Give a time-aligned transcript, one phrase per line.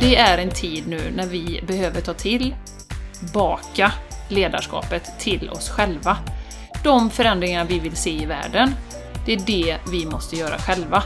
[0.00, 3.92] det är en tid nu när vi behöver ta tillbaka
[4.28, 6.16] ledarskapet till oss själva.
[6.84, 8.74] De förändringar vi vill se i världen,
[9.26, 11.02] det är det vi måste göra själva.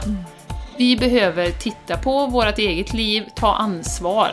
[0.77, 4.31] Vi behöver titta på vårt eget liv, ta ansvar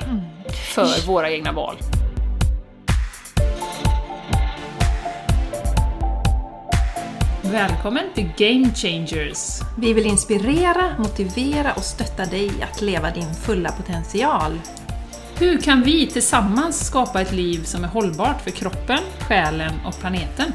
[0.74, 1.76] för våra egna val.
[7.52, 9.60] Välkommen till Game Changers!
[9.78, 14.60] Vi vill inspirera, motivera och stötta dig att leva din fulla potential.
[15.38, 20.52] Hur kan vi tillsammans skapa ett liv som är hållbart för kroppen, själen och planeten?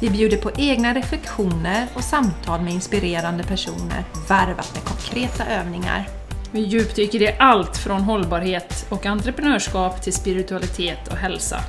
[0.00, 6.08] Vi bjuder på egna reflektioner och samtal med inspirerande personer, varvat med konkreta övningar.
[6.52, 11.60] Vi djupdyker i allt från hållbarhet och entreprenörskap till spiritualitet och hälsa.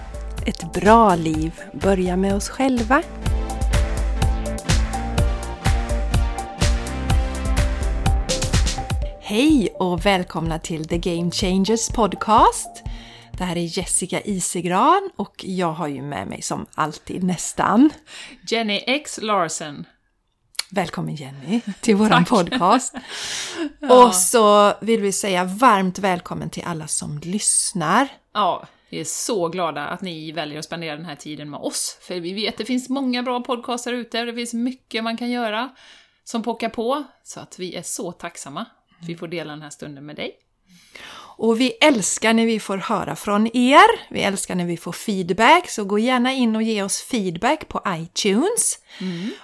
[0.45, 3.03] Ett bra liv börjar med oss själva.
[9.29, 12.83] Hej och välkomna till The Game Changers Podcast.
[13.37, 17.89] Det här är Jessica Isegran och jag har ju med mig som alltid nästan
[18.49, 19.85] Jenny X Larsen.
[20.71, 22.95] Välkommen Jenny till våran podcast.
[23.89, 28.07] Och så vill vi säga varmt välkommen till alla som lyssnar.
[28.33, 31.97] Ja, vi är så glada att ni väljer att spendera den här tiden med oss.
[32.01, 35.17] För vi vet att det finns många bra podcaster ute och det finns mycket man
[35.17, 35.69] kan göra
[36.23, 37.03] som pockar på.
[37.23, 38.65] Så att vi är så tacksamma
[39.07, 40.31] vi får dela den här stunden med dig.
[41.39, 44.13] Och vi älskar när vi får höra från er.
[44.13, 47.81] Vi älskar när vi får feedback, så gå gärna in och ge oss feedback på
[47.87, 48.79] iTunes.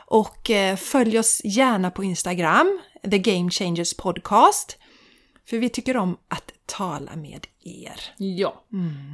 [0.06, 2.80] Och eh, följ oss gärna på Instagram,
[3.12, 4.78] The Game Changers Podcast.
[5.50, 8.02] För vi tycker om att tala med er.
[8.18, 8.64] Ja,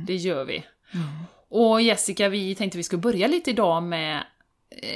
[0.08, 0.64] det gör vi.
[1.50, 4.24] Och Jessica, vi tänkte vi skulle börja lite idag med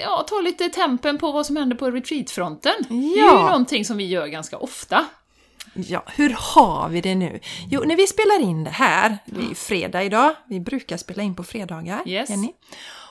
[0.02, 2.74] Ja, ta lite tempen på vad som händer på retreatfronten.
[2.90, 3.48] Det är ju Ja.
[3.50, 5.06] någonting som vi gör ganska ofta.
[5.74, 7.40] Ja, hur har vi det nu?
[7.70, 11.24] Jo, när vi spelar in det här, det är ju fredag idag, vi brukar spela
[11.24, 12.30] in på fredagar, Yes.
[12.30, 12.53] Jenny.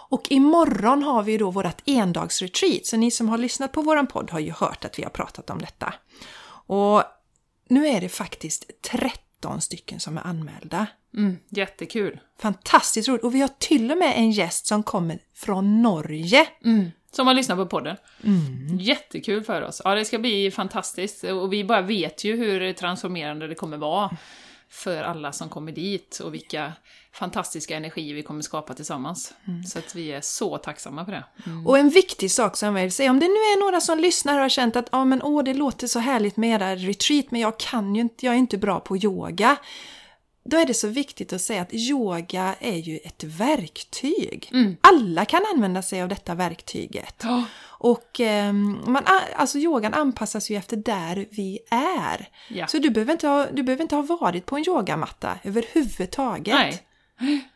[0.09, 4.31] Och imorgon har vi då vårt endagsretreat, så ni som har lyssnat på våran podd
[4.31, 5.95] har ju hört att vi har pratat om detta.
[6.67, 7.03] Och
[7.69, 10.87] nu är det faktiskt 13 stycken som är anmälda.
[11.17, 12.21] Mm, jättekul.
[12.41, 13.25] Fantastiskt roligt!
[13.25, 16.47] Och vi har till och med en gäst som kommer från Norge.
[17.17, 17.97] Som har lyssnat på podden.
[18.81, 19.83] Jättekul för oss.
[19.85, 21.25] Ja, det ska bli fantastiskt.
[21.25, 24.11] Och vi bara vet ju hur transformerande det kommer vara
[24.71, 26.73] för alla som kommer dit och vilka
[27.13, 29.35] fantastiska energier vi kommer skapa tillsammans.
[29.67, 31.25] Så att vi är så tacksamma för det.
[31.67, 34.35] Och en viktig sak som jag vill säga, om det nu är några som lyssnar
[34.35, 37.41] och har känt att ah, men, åh, det låter så härligt med era retreat, men
[37.41, 39.57] jag kan ju inte, jag är inte bra på yoga.
[40.45, 44.51] Då är det så viktigt att säga att yoga är ju ett verktyg.
[44.81, 47.15] Alla kan använda sig av detta verktyget.
[47.23, 47.45] Ja.
[47.65, 49.03] Och ehm, man,
[49.37, 52.29] alltså yogan anpassas ju efter där vi är.
[52.49, 52.67] Ja.
[52.67, 56.55] Så du behöver, inte ha, du behöver inte ha varit på en yogamatta överhuvudtaget.
[56.55, 56.83] Nej,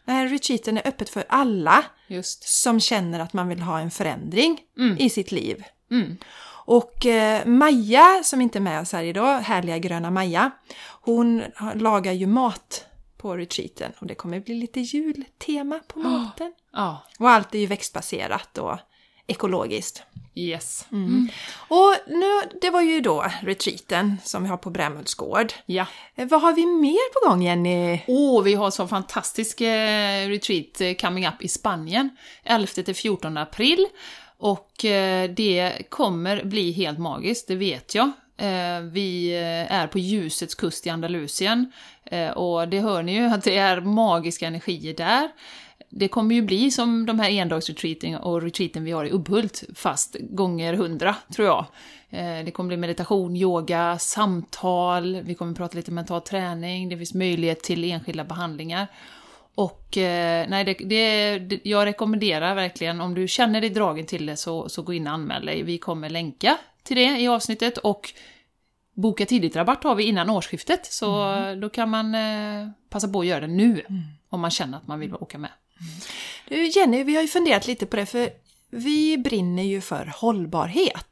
[0.05, 2.49] Den här retreaten är öppet för alla just.
[2.63, 4.61] som känner att man vill ha en förändring
[4.99, 5.65] i sitt liv.
[5.91, 6.17] Mm.
[6.69, 10.51] Och eh, Maja, som inte är med oss här idag, härliga gröna Maja,
[11.01, 11.43] hon
[11.75, 12.85] lagar ju mat
[13.17, 16.53] på retreaten och det kommer bli lite jultema på maten.
[16.73, 18.79] Ja, Och allt är ju växtbaserat och
[19.27, 20.03] ekologiskt.
[20.35, 20.87] yes.
[21.69, 25.53] Och nu, det var ju då retreaten som vi har på Brämhultsgård.
[25.67, 25.87] Ja.
[26.15, 28.01] Eh, Vad har vi mer på gång Jenny?
[28.07, 32.11] Åh, vi har så fantastisk eh, retreat coming up i Spanien,
[32.45, 33.87] 11 till 14 april.
[34.47, 38.07] Och eh, det kommer bli helt magiskt, det vet jag.
[38.37, 41.73] Eh, vi eh, är på ljusets kust i Andalusien
[42.35, 45.29] och det hör ni ju att det är magiska energier där.
[45.91, 50.17] Det kommer ju bli som de här endagsretreaten och retreaten vi har i Ubbhult, fast
[50.21, 51.67] gånger hundra, tror jag.
[52.45, 57.63] Det kommer bli meditation, yoga, samtal, vi kommer prata lite mental träning, det finns möjlighet
[57.63, 58.87] till enskilda behandlingar.
[59.57, 64.27] Och eh, nej, det, det, det, jag rekommenderar verkligen, om du känner dig dragen till
[64.27, 65.63] det så, så gå in och anmäl dig.
[65.63, 68.13] Vi kommer länka till det i avsnittet och
[68.95, 73.41] boka tidigt-rabatt har vi innan årsskiftet, så då kan man eh, passa på att göra
[73.41, 73.83] det nu,
[74.29, 75.51] om man känner att man vill åka med.
[76.49, 78.31] Du Jenny, vi har ju funderat lite på det för
[78.71, 81.07] vi brinner ju för hållbarhet.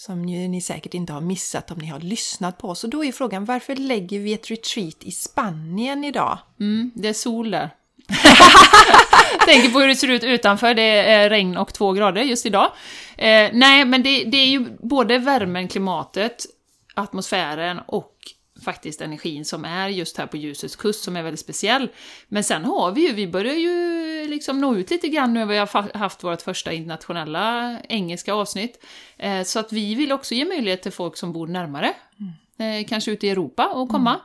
[0.00, 2.84] Som ni säkert inte har missat om ni har lyssnat på oss.
[2.84, 6.38] Och då är frågan, varför lägger vi ett retreat i Spanien idag?
[6.60, 7.70] Mm, det är sol där.
[9.46, 12.72] Tänker på hur det ser ut utanför, det är regn och två grader just idag.
[13.16, 16.46] Eh, nej, men det, det är ju både värmen, klimatet,
[16.94, 18.14] atmosfären och
[18.60, 21.88] faktiskt energin som är just här på ljusets kust som är väldigt speciell.
[22.28, 25.56] Men sen har vi ju, vi börjar ju liksom nå ut lite grann nu, vi
[25.56, 28.84] har haft vårt första internationella engelska avsnitt.
[29.18, 31.94] Eh, så att vi vill också ge möjlighet till folk som bor närmare,
[32.58, 34.20] eh, kanske ute i Europa, att komma.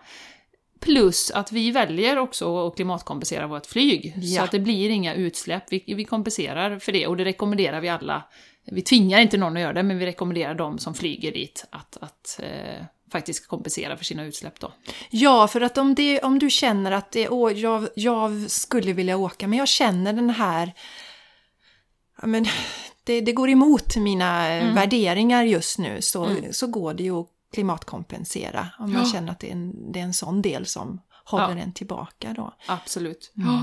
[0.79, 4.13] Plus att vi väljer också att klimatkompensera vårt flyg.
[4.17, 4.37] Ja.
[4.37, 5.63] Så att det blir inga utsläpp.
[5.69, 8.23] Vi, vi kompenserar för det och det rekommenderar vi alla.
[8.65, 11.97] Vi tvingar inte någon att göra det, men vi rekommenderar de som flyger dit att,
[12.01, 14.73] att eh, faktiskt kompensera för sina utsläpp då.
[15.09, 19.17] Ja, för att om, det, om du känner att det, åh, jag, jag skulle vilja
[19.17, 20.73] åka, men jag känner den här...
[22.21, 22.45] Ja, men,
[23.03, 24.75] det, det går emot mina eh, Mm.
[24.75, 28.67] värderingar just nu, så, så går det ju att klimatkompensera.
[28.79, 29.11] Om man Ja.
[29.11, 31.61] känner att det är, en, det är en sån del som håller Ja.
[31.63, 32.53] en tillbaka då.
[32.67, 33.33] Absolut.
[33.37, 33.61] Mm.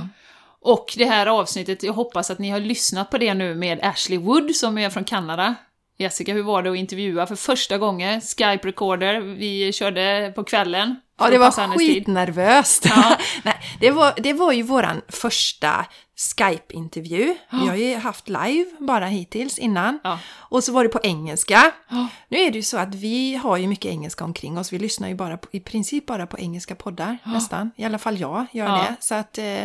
[0.65, 4.19] Och det här avsnittet, jag hoppas att ni har lyssnat på det nu med Ashley
[4.19, 5.55] Wood som är från Kanada.
[6.03, 8.21] Jessica, hur var det att intervjua för första gången?
[8.21, 10.97] Skype recorder, vi körde på kvällen.
[11.19, 12.85] Ja, det var skitnervöst.
[12.85, 13.17] Ja.
[13.43, 17.35] Nej, det, var, det var ju våran första Skype-intervju.
[17.51, 19.99] Vi har ju haft live bara hittills innan.
[20.05, 20.19] Ja.
[20.37, 21.73] Och så var det på engelska.
[21.89, 22.09] Ja.
[22.29, 24.73] Nu är det ju så att vi har ju mycket engelska omkring oss.
[24.73, 27.71] Vi lyssnar ju bara på, i princip bara på engelska poddar nästan.
[27.77, 28.97] I alla fall jag gör det.
[29.01, 29.65] Så att, eh,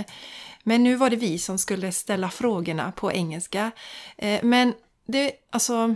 [0.63, 3.71] men nu var det vi som skulle ställa frågorna på engelska.
[4.17, 4.73] Eh, men
[5.07, 5.95] det, alltså...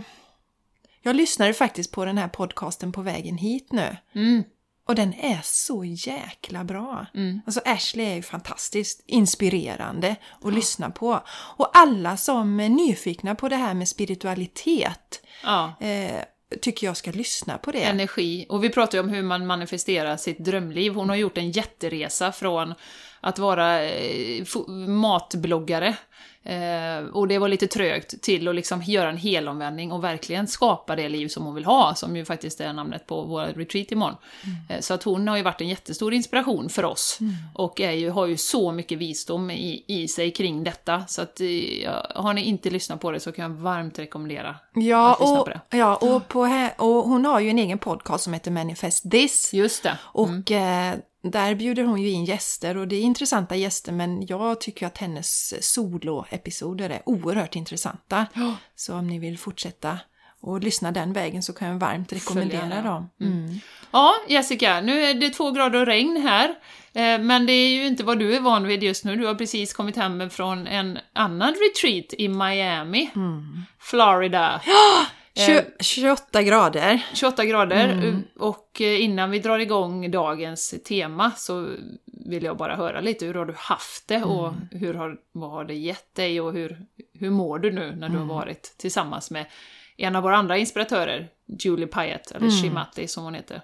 [1.02, 3.96] Jag lyssnade faktiskt på den här podcasten på vägen hit nu.
[4.14, 4.42] Mm.
[4.88, 7.06] Och den är så jäkla bra.
[7.14, 7.40] Mm.
[7.46, 11.20] Alltså Ashley är ju fantastiskt inspirerande att lyssna på.
[11.56, 15.74] Och alla som är nyfikna på det här med spiritualitet Ja.
[15.80, 16.22] eh,
[16.60, 17.82] tycker jag ska lyssna på det.
[17.82, 18.46] energi.
[18.48, 20.94] Och vi pratar ju om hur man manifesterar sitt drömliv.
[20.94, 22.74] Hon har gjort en jätteresa från
[23.20, 24.44] att vara eh,
[24.88, 25.96] matbloggare,
[26.44, 30.96] eh, och det var lite trögt, till att liksom göra en helomvändning och verkligen skapa
[30.96, 34.16] det liv som hon vill ha, som ju faktiskt är namnet på vår retreat imorgon.
[34.68, 37.18] Eh, så att hon har ju varit en jättestor inspiration för oss,
[37.54, 41.06] och är ju, har ju så mycket visdom i, i sig kring detta.
[41.06, 44.56] Så att eh, ja, har ni inte lyssnat på det så kan jag varmt rekommendera
[44.74, 45.76] Ja, att lyssna och, på det.
[45.76, 46.40] ja och, på,
[46.76, 49.52] och hon har ju en egen podcast som heter Manifest This.
[49.52, 49.98] Just det.
[50.02, 54.60] Och eh, där bjuder hon ju in gäster och det är intressanta gäster men jag
[54.60, 58.26] tycker att hennes soloepisoder är oerhört intressanta.
[58.34, 58.56] Ja.
[58.74, 59.98] Så om ni vill fortsätta
[60.40, 63.10] och lyssna den vägen så kan jag varmt rekommendera Följa, dem.
[63.20, 63.60] Mm.
[63.90, 66.48] Ja, Jessica, nu är det två grader och regn här.
[66.94, 69.16] Eh, Men det är ju inte vad du är van vid just nu.
[69.16, 73.10] Du har precis kommit hem från en annan retreat i Miami,
[73.80, 74.60] Florida.
[75.34, 77.06] Tjo- 28 grader.
[77.14, 78.22] 28 grader.
[78.38, 81.68] Och eh, innan vi drar igång dagens tema så
[82.26, 85.64] vill jag bara höra lite, hur har du haft det och hur har, vad har
[85.64, 86.78] det gett dig och hur,
[87.18, 89.46] hur mår du nu när du har varit tillsammans med
[89.96, 93.62] en av våra andra inspiratörer, Julie Pyatt, eller Shimati som hon heter.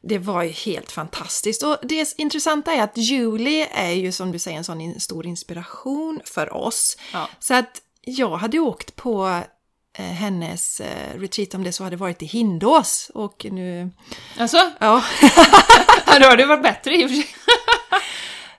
[0.00, 1.62] Det var ju helt fantastiskt.
[1.62, 6.20] Och det intressanta är att Julie är ju som du säger en sån stor inspiration
[6.24, 6.96] för oss.
[7.12, 7.28] Ja.
[7.38, 9.40] Så att jag hade åkt på eh,
[10.04, 13.10] hennes eh, retreat om det så hade varit i Hindås.
[13.14, 13.90] Och nu...
[14.38, 15.04] Alltså, Ja.
[16.20, 17.26] då har det varit bättre i och för sig.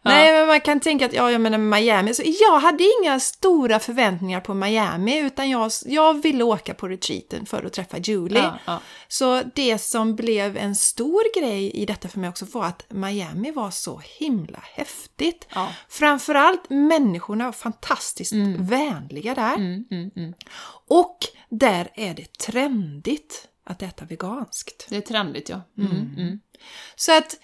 [0.09, 2.13] Nej, men man kan tänka att ja, jag menar Miami.
[2.13, 7.45] Så jag hade inga stora förväntningar på Miami utan jag, jag ville åka på retreaten
[7.45, 8.39] för att träffa Julie.
[8.39, 8.79] Ja, ja.
[9.07, 13.51] Så det som blev en stor grej i detta för mig också var att Miami
[13.51, 15.47] var så himla häftigt.
[15.53, 15.73] Ja.
[15.89, 19.55] Framförallt människorna var fantastiskt vänliga där.
[19.55, 20.33] Mm, mm, mm.
[20.87, 21.17] Och
[21.49, 24.85] där är det trendigt att äta veganskt.
[24.89, 25.61] Det är trendigt, ja.
[25.77, 26.39] Mm, mm.
[26.95, 27.35] Så att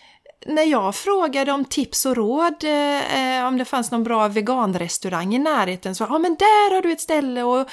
[0.46, 5.40] när jag frågade om tips och råd, eh, om det fanns någon bra veganrestaurang i
[5.40, 7.44] närheten, så ja men där har du ett ställe.
[7.44, 7.70] Och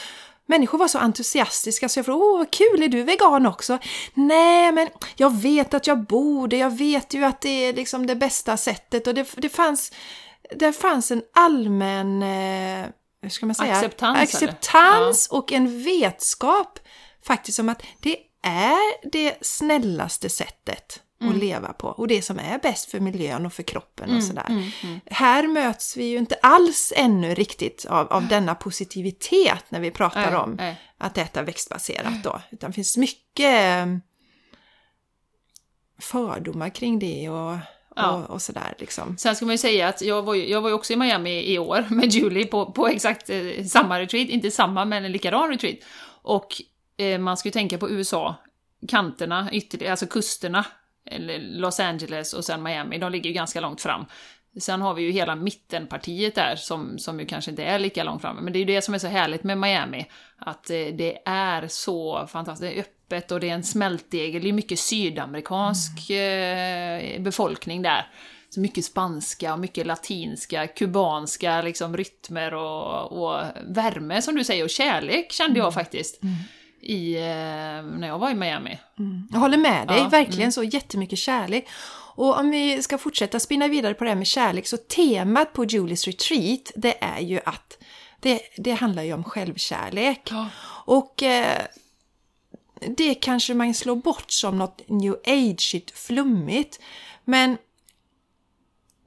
[0.46, 3.78] människor var så entusiastiska så jag frågade åh vad kul, är du vegan också?
[4.14, 8.16] Nej men jag vet att jag borde, jag vet ju att det är liksom det
[8.16, 9.06] bästa sättet.
[9.06, 9.92] Och det, det fanns,
[10.56, 12.86] det fanns en allmän, eh,
[13.22, 13.72] hur ska man säga?
[13.72, 16.78] Acceptans, Acceptans och en vetskap
[17.26, 21.34] faktiskt om att det är det snällaste sättet Mm.
[21.34, 24.46] att leva på och det som är bäst för miljön och för kroppen och sådär.
[24.48, 29.90] mm, Här möts vi ju inte alls ännu riktigt av, av denna positivitet när vi
[29.90, 30.80] pratar om nej.
[30.98, 32.40] att äta växtbaserat då.
[32.50, 33.88] Utan det finns mycket
[36.00, 37.56] fördomar kring det och,
[37.96, 38.10] Ja.
[38.10, 39.16] och, och sådär liksom.
[39.18, 41.52] Sen ska man ju säga att jag var ju, jag var ju också i Miami
[41.54, 45.48] i år med Julie på, på exakt eh, samma retreat, inte samma men en likadan
[45.48, 45.76] retreat.
[46.22, 46.62] Och
[46.96, 48.34] eh, man ska ju tänka på USA,
[48.88, 50.64] kanterna, ytterligare, alltså kusterna,
[51.38, 54.04] Los Angeles och sen Miami, de ligger ju ganska långt fram.
[54.60, 58.22] Sen har vi ju hela mittenpartiet där som, som ju kanske inte är lika långt
[58.22, 58.36] fram.
[58.36, 60.06] Men det är ju det som är så härligt med Miami.
[60.38, 64.42] Att eh, det är så fantastiskt, det är öppet och det är en smältdegel.
[64.42, 68.06] Det är mycket sydamerikansk eh, befolkning där.
[68.48, 74.64] Så mycket spanska och mycket latinska, kubanska liksom rytmer och, och värme som du säger
[74.64, 76.20] och kärlek kände jag faktiskt.
[76.82, 77.22] I, eh,
[77.82, 78.78] när jag var i Miami.
[79.30, 81.68] Jag håller med dig, Ja, verkligen så jättemycket kärlek.
[82.14, 85.64] Och om vi ska fortsätta spinna vidare på det här med kärlek så temat på
[85.64, 87.78] Julies retreat det är ju att
[88.20, 90.28] det, det handlar ju om självkärlek.
[90.30, 90.48] Ja.
[90.84, 91.62] Och eh,
[92.96, 96.80] det kanske man slår bort som något new age flummigt.
[97.24, 97.56] Men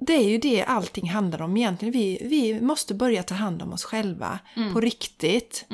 [0.05, 1.91] det är ju det allting handlar om egentligen.
[1.91, 4.39] Vi, vi måste börja ta hand om oss själva
[4.73, 5.65] på riktigt.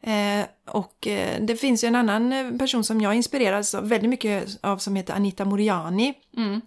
[0.00, 4.10] Eh, och eh, det finns ju en annan eh, person som jag inspireras av väldigt
[4.10, 6.14] mycket av som heter Anita Moriani.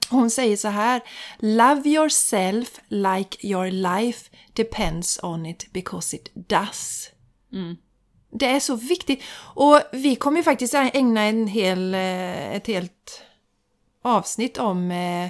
[0.10, 1.02] Hon säger så här
[1.40, 7.10] Love yourself like your life depends on it because it does.
[8.32, 9.24] Det är så viktigt.
[9.40, 13.22] Och vi kommer ju faktiskt ägna en hel, eh, ett helt
[14.02, 15.30] avsnitt om, eh,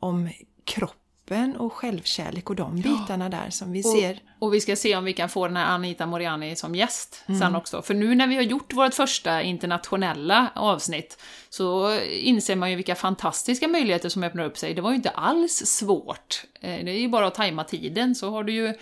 [0.00, 0.30] om
[0.64, 1.01] kroppen
[1.58, 4.18] och självkärlek och de bitarna där som vi ser.
[4.38, 7.56] Och vi ska se om vi kan få den här Anita Moriani som gäst sen
[7.56, 7.82] också.
[7.82, 12.94] För nu när vi har gjort vårt första internationella avsnitt så inser man ju vilka
[12.94, 14.74] fantastiska möjligheter som öppnar upp sig.
[14.74, 16.44] Det var ju inte alls svårt.
[16.60, 18.74] Eh, Det är ju bara att tajma tiden så har du ju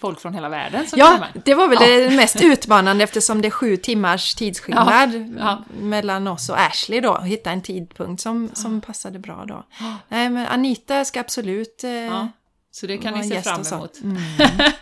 [0.00, 3.50] folk från hela världen som Ja, det var väl det mest utmanande eftersom det är
[3.50, 5.64] sju timmars tidsskillnad Ja, ja.
[5.80, 7.18] mellan oss och Ashley då.
[7.18, 9.66] Hitta en tidpunkt som, som passade bra då.
[10.08, 12.28] Nej, men Anita ska absolut eh, Ja,
[12.70, 14.00] så det kan ni se fram emot.
[14.02, 14.16] Mm.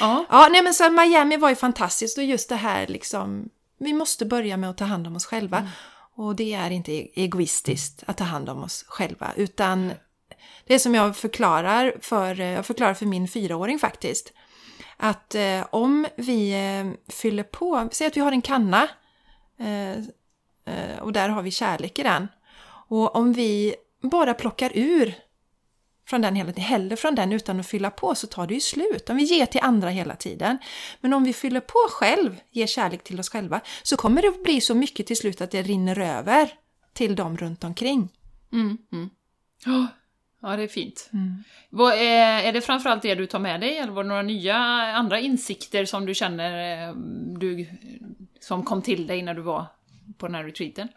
[0.00, 3.92] Ja, Ja, nej men så Miami var ju fantastiskt och just det här liksom, vi
[3.92, 5.58] måste börja med att ta hand om oss själva.
[5.58, 5.70] Mm.
[6.16, 9.92] Och det är inte e- egoistiskt att ta hand om oss själva, utan
[10.66, 14.32] det är som jag förklarar för, eh, jag förklarar för min fyraåring faktiskt.
[14.96, 18.88] Att eh, om vi eh, fyller på, säg att vi har en kanna
[19.58, 19.92] eh,
[20.74, 22.28] eh, och där har vi kärlek i den.
[22.88, 25.14] Och om vi bara plockar ur
[26.08, 28.60] från den hela tiden, häller från den utan att fylla på så tar det ju
[28.60, 29.10] slut.
[29.10, 30.58] Om vi ger till andra hela tiden.
[31.00, 34.42] Men om vi fyller på själv, ger kärlek till oss själva, så kommer det att
[34.42, 36.52] bli så mycket till slut att det rinner över
[36.92, 38.08] till dem runt omkring.
[39.64, 39.86] Ja,
[40.46, 41.10] Ja, det är fint.
[41.70, 44.56] Vad är, är det framförallt det du tar med dig, eller var det några nya
[44.94, 46.94] andra insikter som du känner eh,
[47.38, 47.66] du,
[48.40, 49.66] som kom till dig när du var
[50.18, 50.88] på den här retreaten?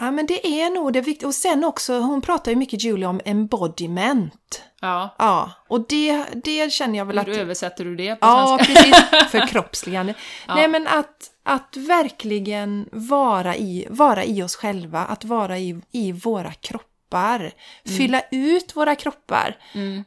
[0.00, 1.26] Ja, men det är nog det viktiga.
[1.28, 4.62] Och sen också, hon pratar ju mycket Julie om embodiment.
[4.80, 7.28] Ja, Ja, och det, det känner jag väl att...
[7.28, 8.74] hur översätter du det på Ja, svenska?
[8.74, 9.30] precis.
[9.30, 10.14] Förkroppsligande.
[10.48, 16.12] Nej, men att, att verkligen vara i, vara i oss själva, att vara i, i
[16.12, 17.52] våra kroppar.
[17.96, 19.56] Fylla ut våra kroppar.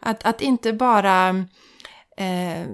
[0.02, 1.30] Att, att inte bara...
[2.18, 2.68] Eh,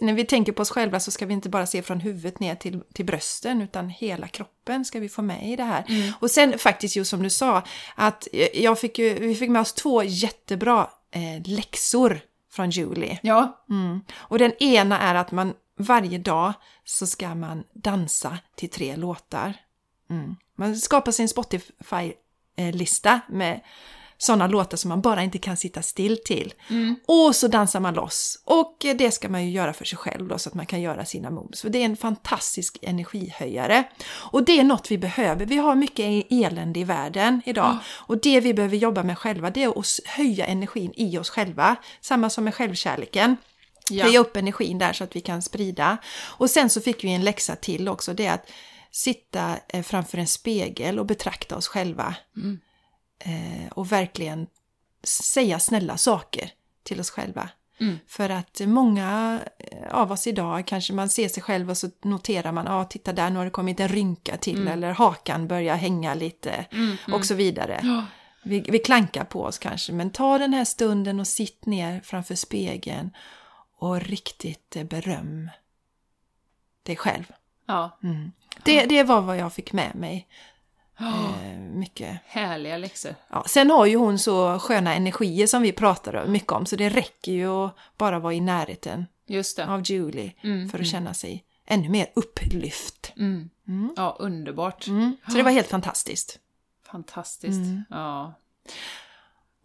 [0.00, 2.54] när vi tänker på oss själva så ska vi inte bara se från huvudet ner
[2.54, 6.14] till, till brösten utan hela kroppen ska vi få med i det här.
[6.20, 7.62] Och sen faktiskt just som du sa
[7.94, 12.20] att jag fick ju, vi fick med oss två jättebra eh, läxor
[12.52, 13.18] från Julie.
[13.22, 14.00] Ja, Mm.
[14.14, 16.52] Och den ena är att man varje dag
[16.84, 19.54] så ska man dansa till tre låtar.
[20.10, 20.36] Mm.
[20.56, 23.60] Man skapar sin Spotify-lista med
[24.18, 26.54] sådana låtar som man bara inte kan sitta still till.
[27.06, 28.42] Och så dansar man loss.
[28.44, 31.04] Och det ska man ju göra för sig själv då så att man kan göra
[31.04, 31.62] sina moves.
[31.62, 33.84] För det är en fantastisk energihöjare.
[34.32, 35.46] Och det är något vi behöver.
[35.46, 37.78] Vi har mycket elände i världen idag.
[37.90, 41.76] Och det vi behöver jobba med själva det är att höja energin i oss själva.
[42.00, 43.36] Samma som med självkärleken.
[43.90, 44.04] Ja.
[44.04, 45.96] Höja upp energin där så att vi kan sprida.
[46.16, 48.14] Och sen så fick vi en läxa till också.
[48.14, 48.50] Det är att
[48.90, 52.14] sitta eh, framför en spegel och betrakta oss själva.
[53.18, 54.46] Eh, och verkligen
[55.04, 56.50] säga snälla saker
[56.82, 57.48] till oss själva.
[58.08, 62.52] För att många eh, av oss idag kanske man ser sig själv och så noterar
[62.52, 65.76] man, ja ah, titta där nu har det kommit en rynka till eller hakan börjar
[65.76, 66.66] hänga lite
[67.12, 67.80] och så vidare.
[68.44, 72.34] Vi, vi klankar på oss kanske, men ta den här stunden och sitt ner framför
[72.34, 73.10] spegeln
[73.84, 75.50] och riktigt eh, beröm
[76.82, 77.24] dig själv.
[77.66, 77.98] ja.
[78.64, 80.28] Det, det var vad jag fick med mig.
[80.98, 82.20] Eh, mycket.
[82.26, 83.14] härliga läxor.
[83.28, 86.88] Ja, sen har ju hon så sköna energier som vi pratar mycket om, så det
[86.88, 89.06] räcker ju att bara vara i närheten
[89.68, 90.32] av Julie
[90.70, 93.12] för att känna sig ännu mer upplyft.
[93.96, 94.86] Ja, underbart.
[94.86, 95.16] Mm.
[95.28, 96.38] Så det var helt fantastiskt.
[96.86, 97.56] Fantastiskt.
[97.58, 97.84] Mm.
[97.90, 98.34] Ja.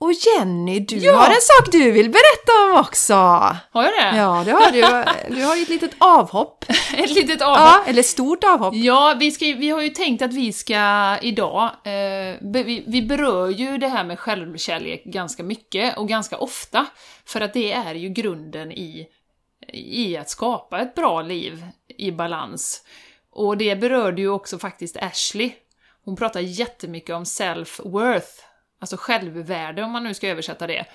[0.02, 3.14] Och Jenny, du har en sak du vill berätta om också!
[3.14, 4.18] Har jag det?
[4.18, 5.36] Ja, det har du.
[5.36, 6.66] Du har ju ett litet avhopp.
[6.98, 7.60] Ett litet avhopp.
[7.60, 8.74] Ja, eller stort avhopp.
[8.76, 13.50] Ja, vi, ska, vi har ju tänkt att vi ska idag, eh, vi, vi berör
[13.50, 16.86] ju det här med självkärlek ganska mycket och ganska ofta,
[17.26, 19.08] för att det är ju grunden i,
[19.74, 21.66] i att skapa ett bra liv
[21.98, 22.84] i balans.
[23.32, 25.52] Och det berörde ju också faktiskt Ashley.
[26.06, 28.49] Hon pratar jättemycket om self-worth,
[28.80, 30.86] alltså självvärde om man nu ska översätta det.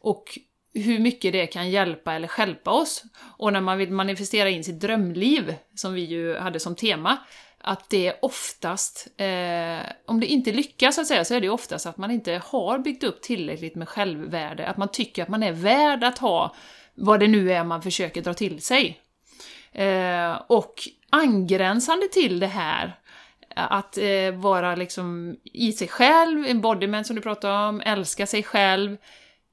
[0.00, 0.38] Och
[0.74, 3.04] hur mycket det kan hjälpa eller stjälpa oss.
[3.38, 7.18] Och när man vill manifestera in sitt drömliv, som vi ju hade som tema,
[7.58, 11.86] att det oftast, eh, om det inte lyckas så att säga, så är det oftast
[11.86, 15.52] att man inte har byggt upp tillräckligt med självvärde, att man tycker att man är
[15.52, 16.54] värd att ha
[16.94, 19.00] vad det nu är man försöker dra till sig.
[19.72, 20.74] Eh, och
[21.10, 22.98] angränsande till det här,
[23.56, 28.96] att eh, vara liksom i sig själv, embodiment som du pratade om, älska sig själv,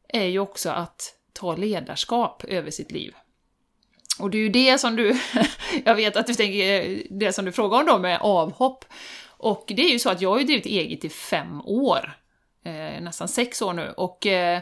[0.07, 3.13] är ju också att ta ledarskap över sitt liv.
[4.19, 5.19] Och det är ju det som du,
[5.85, 8.85] jag vet att du tänker, eh, det som du frågar om då med avhopp.
[9.27, 12.13] Och det är ju så att jag har ju drivit eget i fem år,
[12.65, 14.61] eh, nästan sex år nu, och eh,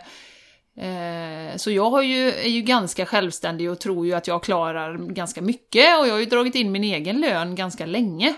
[0.77, 4.97] eh så jag har ju, är ju ganska självständig och tror ju att jag klarar
[4.97, 8.35] ganska mycket och jag har ju dragit in min egen lön ganska länge.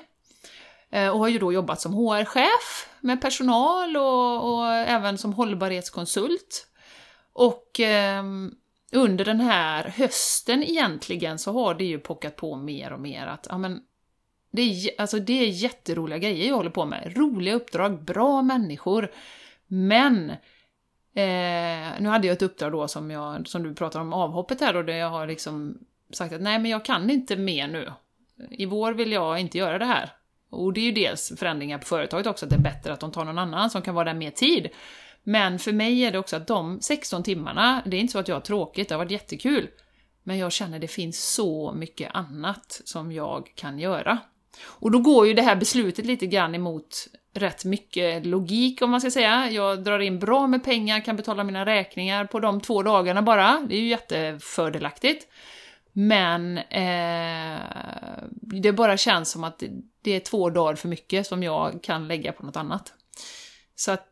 [0.91, 6.67] Eh, och har ju då jobbat som HR-chef med personal och, och, även som hållbarhetskonsult.
[7.33, 8.23] Och eh,
[8.91, 13.47] under den här hösten egentligen så har det ju pockat på mer och mer att,
[13.49, 13.81] ja men,
[14.51, 17.17] det är, alltså det är jätteroliga grejer jag håller på med.
[17.17, 19.11] Roliga uppdrag, bra människor.
[19.67, 20.29] Men
[21.13, 24.73] eh, nu hade jag ett uppdrag då som, jag, som du pratar om avhoppet här
[24.73, 25.77] då, där jag har liksom
[26.11, 27.91] sagt att nej men jag kan inte mer nu.
[28.51, 30.11] I vår vill jag inte göra det här.
[30.49, 33.11] Och det är ju dels förändringar på företaget också, att det är bättre att de
[33.11, 34.69] tar någon annan som kan vara där mer tid.
[35.23, 38.27] Men för mig är det också att de 16 timmarna, det är inte så att
[38.27, 39.67] jag har tråkigt, det har varit jättekul.
[40.23, 44.17] Men jag känner att det finns så mycket annat som jag kan göra.
[44.65, 49.01] Och då går ju det här beslutet lite grann emot rätt mycket logik om man
[49.01, 49.51] ska säga.
[49.51, 53.65] Jag drar in bra med pengar, kan betala mina räkningar på de två dagarna bara.
[53.69, 55.27] Det är ju jättefördelaktigt.
[55.93, 57.59] Men eh,
[58.41, 59.63] det bara känns som att
[60.01, 62.93] det är två dagar för mycket som jag kan lägga på något annat.
[63.75, 64.05] Så att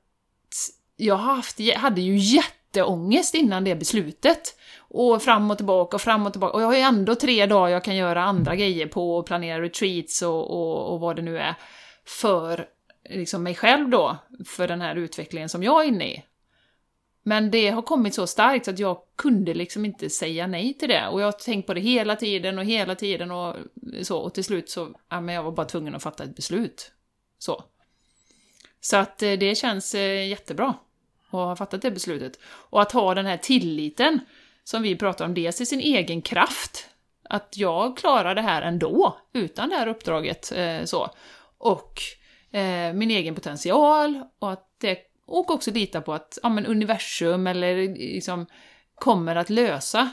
[0.96, 4.58] jag haft, hade ju jätteångest innan det beslutet.
[4.90, 6.54] Och fram och tillbaka och fram och tillbaka.
[6.54, 9.62] Och jag har ju ändå tre dagar jag kan göra andra grejer på och planera
[9.62, 11.56] retreats och, och, och vad det nu är.
[12.06, 12.68] För
[13.10, 16.24] liksom mig själv då, för den här utvecklingen som jag är inne i.
[17.28, 21.08] Men det har kommit så starkt att jag kunde liksom inte säga nej till det.
[21.08, 23.56] Och jag har tänkt på det hela tiden och hela tiden och
[24.02, 24.18] så.
[24.18, 26.92] Och till slut så, ja men jag var bara tvungen att fatta ett beslut.
[27.40, 27.64] Så.
[28.82, 30.74] Så att eh, det känns eh, jättebra
[31.30, 32.40] och har fattat det beslutet.
[32.46, 34.20] Och att ha den här tilliten
[34.64, 36.90] som vi pratar om, dels i sin egen kraft,
[37.24, 40.52] att jag klarar det här ändå, utan det här uppdraget.
[40.56, 41.10] Eh, så.
[41.58, 42.02] Och
[42.52, 47.48] eh, min egen potential, och, att det, och också lita på att ja, men universum
[47.48, 48.46] eller eh, liksom
[48.96, 50.12] kommer att lösa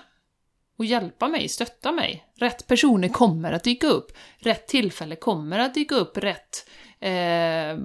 [0.79, 2.25] och hjälpa mig, stötta mig.
[2.37, 7.77] Rätt personer kommer att dyka upp, rätt tillfälle kommer att dyka upp, rätt eh,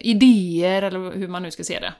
[0.00, 1.94] idéer, eller hur man nu ska se det.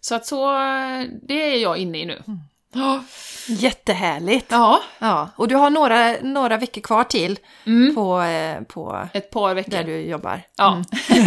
[0.00, 2.22] Så att så, eh, det är jag inne i nu.
[2.26, 2.40] Mm.
[2.74, 2.98] Oh,
[3.46, 4.46] jättehärligt!
[4.48, 4.82] Ja.
[4.98, 5.30] ja.
[5.36, 7.94] Och du har några, några veckor kvar till mm.
[7.94, 10.42] på, eh, på ett par veckor där du jobbar.
[10.56, 10.72] Ja.
[10.72, 11.26] Mm.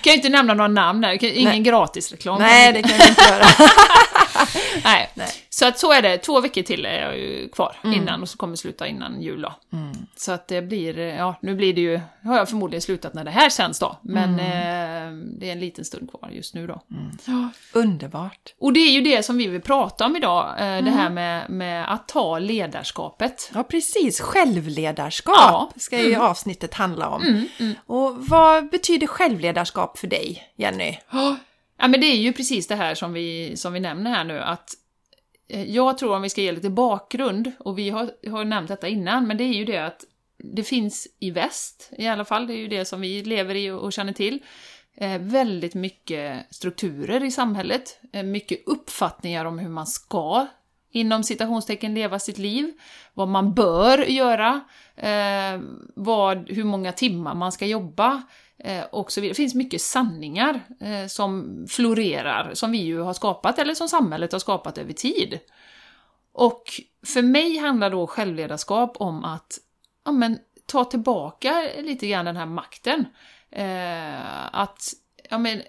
[0.00, 2.38] kan ju inte nämna några namn där, ingen gratisreklam.
[2.38, 3.44] Nej, det kan jag inte göra.
[4.84, 5.10] Nej.
[5.14, 5.28] Nej.
[5.50, 8.02] Så att så är det, två veckor till är jag ju kvar mm.
[8.02, 9.52] innan och så kommer sluta innan jul då.
[9.72, 9.92] Mm.
[10.16, 13.30] Så att det blir, ja nu blir det ju, har jag förmodligen slutat när det
[13.30, 14.40] här känns då, men mm.
[14.40, 16.80] eh, det är en liten stund kvar just nu då.
[16.90, 17.18] Mm.
[17.24, 17.48] Ja.
[17.72, 18.54] Underbart!
[18.60, 21.14] Och det är ju det som vi vill prata om idag, eh, det här mm.
[21.14, 23.50] med, med att ta ledarskapet.
[23.54, 25.70] Ja precis, självledarskap ja.
[25.76, 27.48] ska ju avsnittet handla om.
[27.86, 30.98] Och vad betyder självledarskap för dig, Jenny?
[31.78, 34.38] Ja men det är ju precis det här som vi, som vi nämner här nu,
[34.38, 34.70] att
[35.48, 38.88] eh, jag tror om vi ska ge lite bakgrund, och vi har, har nämnt detta
[38.88, 40.04] innan, men det är ju det att
[40.38, 43.70] det finns i väst i alla fall, det är ju det som vi lever i
[43.70, 44.42] och känner till,
[44.96, 50.46] eh, väldigt mycket strukturer i samhället, eh, mycket uppfattningar om hur man ska
[50.90, 52.72] inom citationstecken leva sitt liv,
[53.14, 54.60] vad man bör göra,
[54.96, 55.60] eh,
[55.94, 58.22] vad, hur många timmar man ska jobba,
[58.58, 59.30] Eh, och så vidare.
[59.30, 64.32] Det finns mycket sanningar eh, som florerar, som vi ju har skapat, eller som samhället
[64.32, 65.38] har skapat över tid.
[66.32, 66.62] Och
[67.06, 69.58] för mig handlar då självledarskap om att
[70.04, 73.04] ja, men, ta tillbaka lite grann den här makten.
[73.50, 74.92] Eh, att
[75.30, 75.62] ja, men,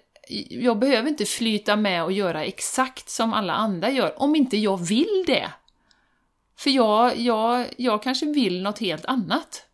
[0.49, 4.78] jag behöver inte flyta med och göra exakt som alla andra gör, om inte jag
[4.78, 5.49] vill det.
[6.58, 9.65] För jag, jag, jag kanske vill något helt annat.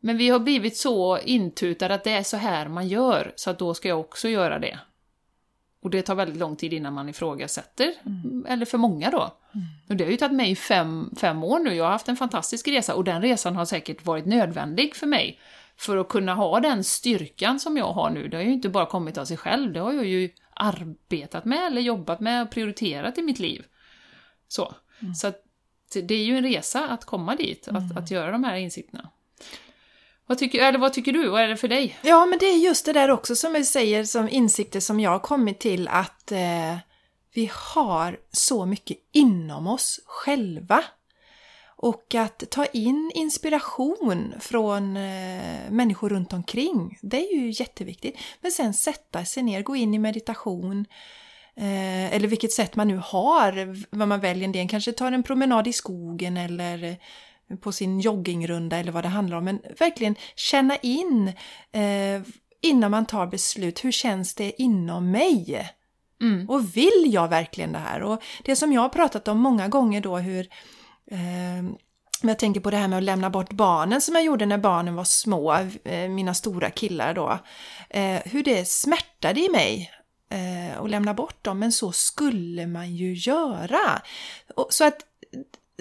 [0.00, 3.58] Men vi har blivit så intutade att det är så här man gör, så att
[3.58, 4.78] då ska jag också göra det.
[5.82, 8.46] Och det tar väldigt lång tid innan man ifrågasätter, mm.
[8.48, 9.20] eller för många då.
[9.54, 9.66] Mm.
[9.88, 12.68] Och det har ju tagit mig fem, fem år nu, jag har haft en fantastisk
[12.68, 15.40] resa och den resan har säkert varit nödvändig för mig.
[15.76, 18.86] För att kunna ha den styrkan som jag har nu, det har ju inte bara
[18.86, 23.18] kommit av sig själv, det har jag ju arbetat med eller jobbat med och prioriterat
[23.18, 23.64] i mitt liv.
[24.48, 25.14] Så, mm.
[25.14, 25.32] så
[25.92, 27.96] det är ju en resa att komma dit, att, mm.
[27.96, 29.10] att göra de här insikterna.
[30.28, 31.28] Vad tycker, eller vad tycker du?
[31.28, 31.98] Vad är det för dig?
[32.02, 35.10] Ja, men det är just det där också som jag säger, som insikter som jag
[35.10, 36.76] har kommit till att eh,
[37.34, 40.84] vi har så mycket inom oss själva.
[41.76, 48.18] Och att ta in inspiration från eh, människor runt omkring, det är ju jätteviktigt.
[48.40, 50.86] Men sen sätta sig ner, gå in i meditation,
[51.56, 54.44] eh, eller vilket sätt man nu har, vad man väljer.
[54.44, 56.98] En del kanske tar en promenad i skogen eller
[57.60, 59.44] på sin joggingrunda eller vad det handlar om.
[59.44, 61.32] Men verkligen känna in
[61.72, 62.22] eh,
[62.62, 65.70] innan man tar beslut, hur känns det inom mig?
[66.20, 66.48] Mm.
[66.50, 68.02] Och vill jag verkligen det här?
[68.02, 70.48] Och det som jag har pratat om många gånger då hur
[71.10, 71.62] eh,
[72.22, 74.94] jag tänker på det här med att lämna bort barnen som jag gjorde när barnen
[74.94, 75.52] var små,
[75.84, 77.38] eh, mina stora killar då.
[77.90, 79.90] Eh, hur det smärtade i mig
[80.30, 84.02] eh, att lämna bort dem, men så skulle man ju göra.
[84.54, 84.96] Och, så att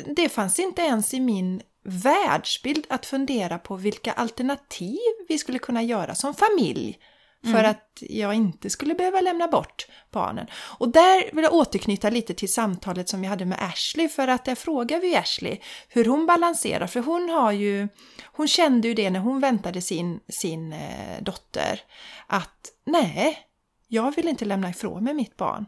[0.05, 5.83] det fanns inte ens i min världsbild att fundera på vilka alternativ vi skulle kunna
[5.83, 6.99] göra som familj
[7.43, 7.71] för Mm.
[7.71, 10.47] att jag inte skulle behöva lämna bort barnen.
[10.53, 14.45] Och där vill jag återknyta lite till samtalet som jag hade med Ashley för att
[14.45, 15.57] där frågar vi Ashley
[15.89, 17.88] hur hon balanserar för hon har ju,
[18.25, 21.81] hon kände ju det när hon väntade sin, sin eh, dotter
[22.27, 23.39] att nej,
[23.88, 25.65] jag vill inte lämna ifrån mig mitt barn.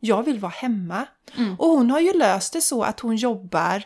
[0.00, 1.06] Jag vill vara hemma.
[1.36, 1.54] Mm.
[1.58, 3.84] Och hon har ju löst det så att hon jobbar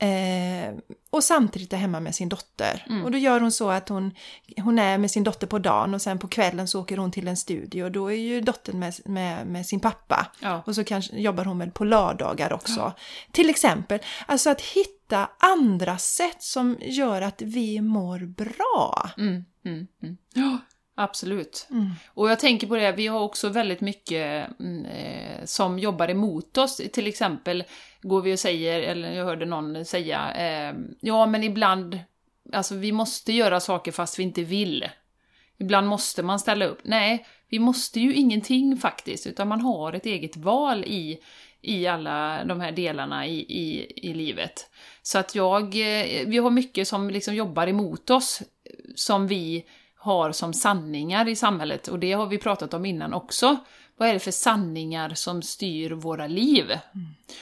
[0.00, 0.74] eh,
[1.10, 2.86] och samtidigt är hemma med sin dotter.
[2.88, 3.04] Mm.
[3.04, 4.14] Och då gör hon så att hon,
[4.56, 7.28] hon är med sin dotter på dagen och sen på kvällen så åker hon till
[7.28, 10.26] en studio och då är ju dottern med, med, med sin pappa.
[10.40, 10.62] Ja.
[10.66, 12.92] Och så kanske jobbar hon med på lördagar också.
[13.32, 19.10] Till exempel, alltså att hitta andra sätt som gör att vi mår bra.
[19.18, 20.16] Mm, mm, mm.
[20.34, 20.58] Ja,
[20.96, 21.66] absolut.
[21.70, 21.90] Mm.
[22.08, 26.58] Och jag tänker på det, vi har också väldigt mycket mm, eh, som jobbar emot
[26.58, 26.80] oss.
[26.92, 27.64] Till exempel
[28.02, 32.00] går vi och säger, eller jag hörde någon säga, eh, ja men ibland,
[32.52, 34.88] alltså vi måste göra saker fast vi inte vill.
[35.58, 36.80] Ibland måste man ställa upp.
[36.82, 41.18] Nej, vi måste ju ingenting faktiskt, utan man har ett eget val i,
[41.60, 44.70] i alla de här delarna i, i, i livet.
[45.02, 48.42] Så att jag, eh, vi har mycket som liksom jobbar emot oss,
[48.94, 49.64] som vi
[50.06, 53.56] har som sanningar i samhället, och det har vi pratat om innan också.
[53.96, 56.72] Vad är det för sanningar som styr våra liv?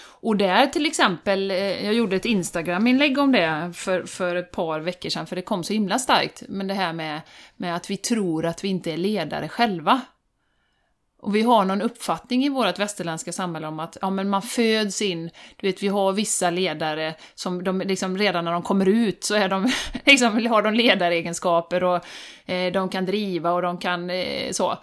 [0.05, 4.81] Och där till exempel, eh, jag gjorde ett Instagram-inlägg om det för, för ett par
[4.81, 7.21] veckor sedan, för det kom så himla starkt, men det här med,
[7.57, 10.01] med att vi tror att vi inte är ledare själva.
[11.25, 15.03] Och vi har någon uppfattning i vårt västerländska samhälle om att ja, men man föds
[15.03, 19.25] in, du vet vi har vissa ledare som de, liksom, redan när de kommer ut
[19.25, 19.73] så är de,
[20.05, 22.05] liksom, har de ledaregenskaper och
[22.47, 24.79] eh, de kan driva och de kan eh, så.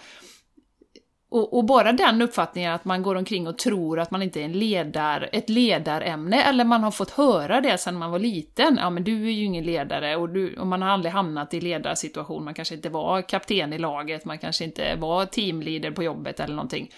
[1.31, 4.45] Och, och, bara den uppfattningen att man går omkring och tror att man inte är
[4.45, 8.77] en ledar, ett ledarämne, eller man har fått höra det sedan man var liten.
[8.77, 11.61] Ja, men du är ju ingen ledare och, du, och man har aldrig hamnat i
[11.61, 12.43] ledarsituation.
[12.43, 16.55] Man kanske inte var kapten i laget, man kanske inte var teamleader på jobbet eller
[16.55, 16.91] någonting.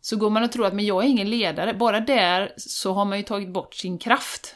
[0.00, 3.04] Så går man och tror att men jag är ingen ledare, bara där så har
[3.04, 4.54] man ju tagit bort sin kraft.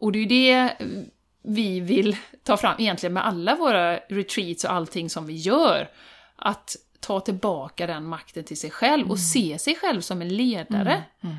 [0.00, 0.76] Och det är ju det
[1.42, 5.88] vi vill ta fram egentligen med alla våra retreats och allting som vi gör.
[6.36, 11.04] Att ta tillbaka den makten till sig själv och se sig själv som en ledare.
[11.22, 11.36] Mm.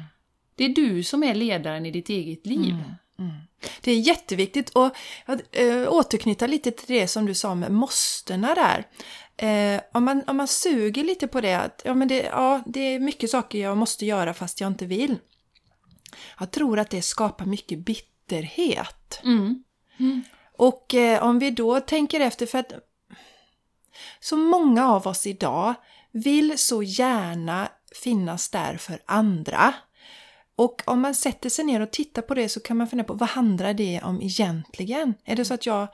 [0.55, 2.75] Det är du som är ledaren i ditt eget liv.
[3.81, 8.55] Det är jätteviktigt och att äh, återknyta lite till det som du sa med måstena
[8.55, 8.87] där.
[9.37, 12.79] Eh, om, man, om man suger lite på det, att ja, men det, ja, det
[12.79, 15.15] är mycket saker jag måste göra fast jag inte vill.
[16.39, 19.19] Jag tror att det skapar mycket bitterhet.
[19.23, 19.63] Mm.
[20.57, 22.73] Och eh, om vi då tänker efter, för att
[24.19, 25.73] så många av oss idag
[26.11, 27.69] vill så gärna
[28.03, 29.73] finnas där för andra.
[30.55, 33.13] Och om man sätter sig ner och tittar på det så kan man fundera på
[33.13, 35.13] vad handlar det om egentligen?
[35.25, 35.87] Är det så att jag,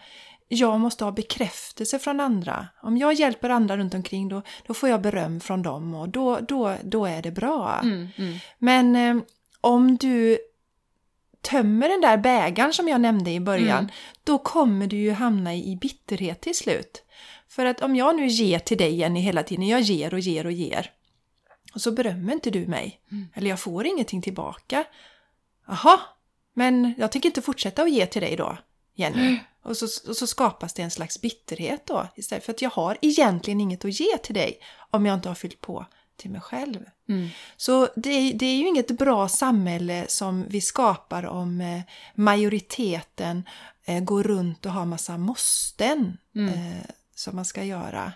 [0.47, 2.67] jag måste ha bekräftelse från andra?
[2.81, 6.39] Om jag hjälper andra runt omkring då, då får jag beröm från dem och då,
[6.39, 7.79] då, då är det bra.
[7.83, 8.37] Mm, mm.
[8.57, 9.23] Men eh,
[9.61, 10.37] om du
[11.41, 13.91] tömmer den där bägaren som jag nämnde i början, Mm.
[14.23, 17.03] då kommer du ju hamna i bitterhet till slut.
[17.55, 20.45] För att om jag nu ger till dig Jenny hela tiden, jag ger och ger
[20.45, 20.91] och ger.
[21.73, 22.99] Och så berömmer inte du mig.
[23.11, 23.27] Mm.
[23.35, 24.83] Eller jag får ingenting tillbaka.
[25.67, 25.99] Jaha,
[26.53, 28.57] men jag tänker inte fortsätta att ge till dig då,
[28.95, 29.37] Jenny.
[29.63, 32.45] Och så, och så skapas det en slags bitterhet då istället.
[32.45, 35.61] För att jag har egentligen inget att ge till dig om jag inte har fyllt
[35.61, 35.85] på
[36.17, 36.85] till mig själv.
[37.09, 37.29] Mm.
[37.57, 41.81] Så det, är- det är ju inget bra samhälle som vi skapar om eh,
[42.15, 43.43] majoriteten
[43.85, 46.53] eh, går runt och har massa måsten Mm.
[47.15, 48.12] Som man ska göra.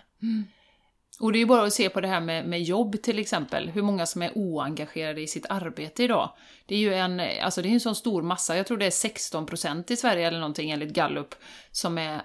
[1.20, 3.68] Och det är ju bara att se på det här med, med jobb till exempel,
[3.68, 6.30] hur många som är oengagerade i sitt arbete idag.
[6.66, 8.90] Det är ju en, alltså det är en sån stor massa, jag tror det är
[8.90, 11.34] 16% i Sverige eller någonting enligt Gallup,
[11.70, 12.22] som är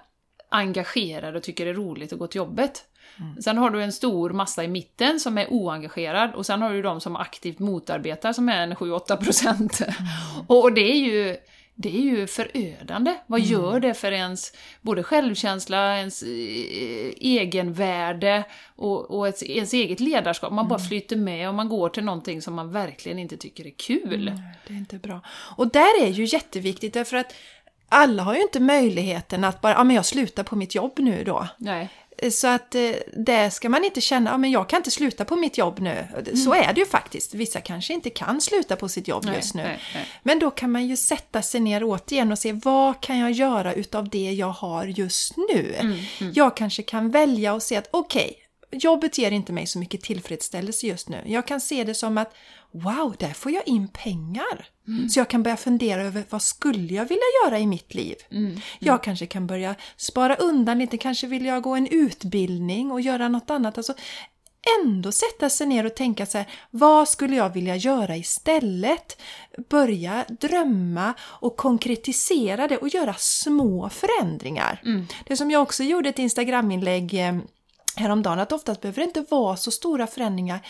[0.48, 2.84] engagerad och tycker det är roligt att gå till jobbet.
[3.44, 6.82] Sen har du en stor massa i mitten som är oengagerad och sen har du
[6.82, 9.80] de som aktivt motarbetar som är en 7-8 procent.
[10.46, 11.36] och det är ju
[11.74, 13.14] det är ju förödande.
[13.26, 13.52] Vad Mm.
[13.52, 16.28] gör det för ens både självkänsla, ens eh,
[17.20, 18.44] egenvärde
[18.76, 20.50] och, och ens, ens eget ledarskap?
[20.52, 20.68] Man Mm.
[20.68, 24.32] bara flyter med och man går till någonting som man verkligen inte tycker är kul.
[24.66, 25.20] Det är inte bra.
[25.56, 27.34] Och där är ju jätteviktigt därför att
[27.88, 31.24] alla har ju inte möjligheten att bara, ja men jag slutar på mitt jobb nu
[31.24, 31.48] då.
[31.58, 31.88] Nej.
[32.30, 35.58] Så att eh, där ska man inte känna, men jag kan inte sluta på mitt
[35.58, 36.06] jobb nu.
[36.44, 37.34] Så är det ju faktiskt.
[37.34, 39.32] Vissa kanske inte kan sluta på sitt jobb Mm.
[39.32, 39.62] Nej, just nu.
[39.62, 40.06] nej, nej.
[40.22, 43.74] Men då kan man ju sätta sig ner återigen och se vad kan jag göra
[43.74, 45.74] utav det jag har just nu?
[45.78, 45.98] Mm,
[46.34, 48.34] Jag kanske kan välja och se att okej,
[48.70, 51.22] jobbet ger inte mig så mycket tillfredsställelse just nu.
[51.26, 52.34] Jag kan se det som att
[52.74, 54.66] wow, där får jag in pengar.
[54.88, 55.08] Mm.
[55.08, 58.16] Så jag kan börja fundera över vad skulle jag vilja göra i mitt liv?
[58.30, 63.00] Mm, Jag kanske kan börja spara undan lite, kanske vill jag gå en utbildning och
[63.00, 63.78] göra något annat.
[63.78, 63.94] Alltså,
[64.80, 69.20] ändå sätta sig ner och tänka så här, vad skulle jag vilja göra istället?
[69.68, 74.80] Börja drömma och konkretisera det och göra små förändringar.
[75.26, 77.36] Det som jag också gjorde ett Instagram-inlägg eh,
[77.96, 80.60] häromdagen, att oftast behöver det inte vara så stora förändringar.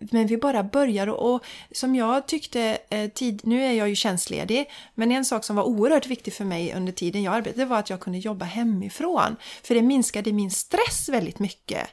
[0.00, 3.94] Men vi bara börjar och, och som jag tyckte, eh, tid, nu är jag ju
[3.94, 7.78] tjänstledig, men en sak som var oerhört viktig för mig under tiden jag arbetade var
[7.78, 9.36] att jag kunde jobba hemifrån.
[9.62, 11.88] För det minskade min stress väldigt mycket.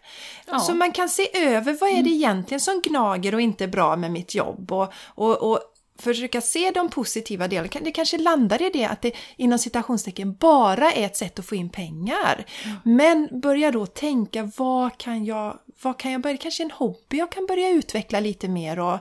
[0.46, 0.60] Ja.
[0.60, 3.96] Så man kan se över vad är det egentligen som gnager och inte är bra
[3.96, 5.60] med mitt jobb och, och, och
[6.00, 7.70] försöka se de positiva delarna.
[7.82, 11.56] Det kanske landar i det att det inom citationstecken bara är ett sätt att få
[11.56, 12.46] in pengar.
[12.84, 17.32] Men börja då tänka vad kan jag, vad kan jag börja, kanske en hobby jag
[17.32, 19.00] kan börja utveckla lite mer och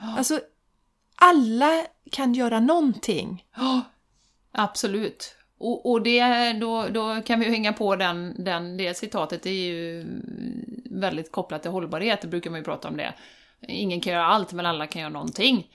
[0.00, 0.40] alltså
[1.14, 3.44] alla kan göra någonting.
[3.56, 3.80] Ja,
[4.52, 5.34] absolut.
[5.58, 9.72] Och, och det, då, då kan vi hänga på den, den, det citatet, det är
[9.72, 10.06] ju
[10.90, 13.14] väldigt kopplat till hållbarhet, det brukar man ju prata om det.
[13.68, 15.66] Ingen kan göra allt, men alla kan göra någonting.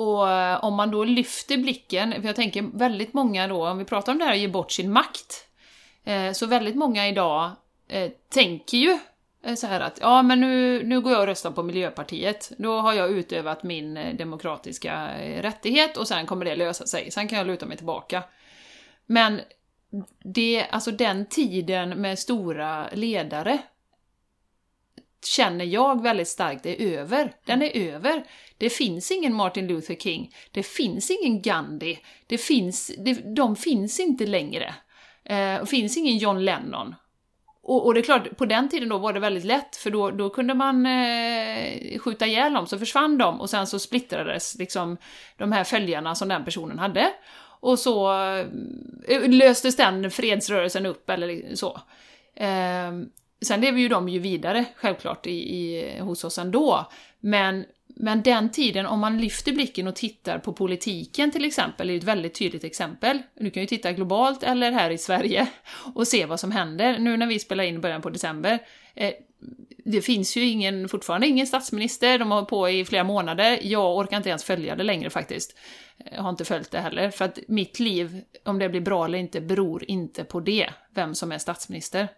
[0.00, 3.84] Och eh, om man då lyfter blicken, för jag tänker väldigt många då, om vi
[3.84, 5.46] pratar om det här att ge bort sin makt,
[6.04, 7.50] eh, så väldigt många idag
[7.88, 8.98] eh, tänker ju
[9.56, 12.92] så här att ja men nu, nu går jag och röstar på Miljöpartiet, då har
[12.92, 15.08] jag utövat min demokratiska
[15.40, 18.22] rättighet och sen kommer det lösa sig, sen kan jag luta mig tillbaka.
[19.06, 19.40] Men
[20.24, 23.58] det, alltså den tiden med stora ledare
[25.24, 27.32] känner jag väldigt starkt är över.
[27.44, 28.24] Den är över.
[28.58, 34.00] Det finns ingen Martin Luther King, det finns ingen Gandhi, det finns, det, de finns
[34.00, 34.74] inte längre.
[35.24, 36.94] Eh, det finns ingen John Lennon.
[37.62, 40.10] Och, och det är klart, på den tiden då var det väldigt lätt, för då,
[40.10, 44.96] då kunde man eh, skjuta ihjäl dem, så försvann de och sen så splittrades liksom
[45.36, 47.12] de här följarna som den personen hade.
[47.60, 48.12] Och så
[49.08, 51.80] eh, löstes den fredsrörelsen upp, eller så.
[52.34, 52.92] Eh,
[53.46, 56.90] sen lever ju de ju vidare, självklart, i, i, hos oss ändå.
[57.20, 61.96] Men, men den tiden, om man lyfter blicken och tittar på politiken till exempel, är
[61.96, 63.22] ett väldigt tydligt exempel.
[63.34, 65.46] Du kan ju titta globalt eller här i Sverige
[65.94, 66.98] och se vad som händer.
[66.98, 68.58] Nu när vi spelar in i början på december,
[68.94, 69.12] eh,
[69.84, 73.58] det finns ju ingen, fortfarande ingen statsminister, de har hållit på i flera månader.
[73.62, 75.56] Jag orkar inte ens följa det längre faktiskt.
[75.98, 79.04] Eh, jag har inte följt det heller, för att mitt liv, om det blir bra
[79.04, 82.08] eller inte, beror inte på det, vem som är statsminister.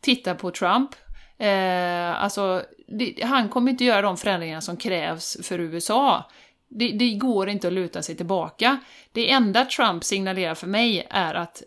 [0.00, 0.90] Titta på Trump.
[1.38, 6.30] Eh, alltså, det, han kommer inte göra de förändringar som krävs för USA.
[6.68, 8.78] Det, det går inte att luta sig tillbaka.
[9.12, 11.62] Det enda Trump signalerar för mig är att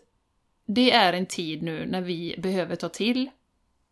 [0.66, 3.30] det är en tid nu när vi behöver ta till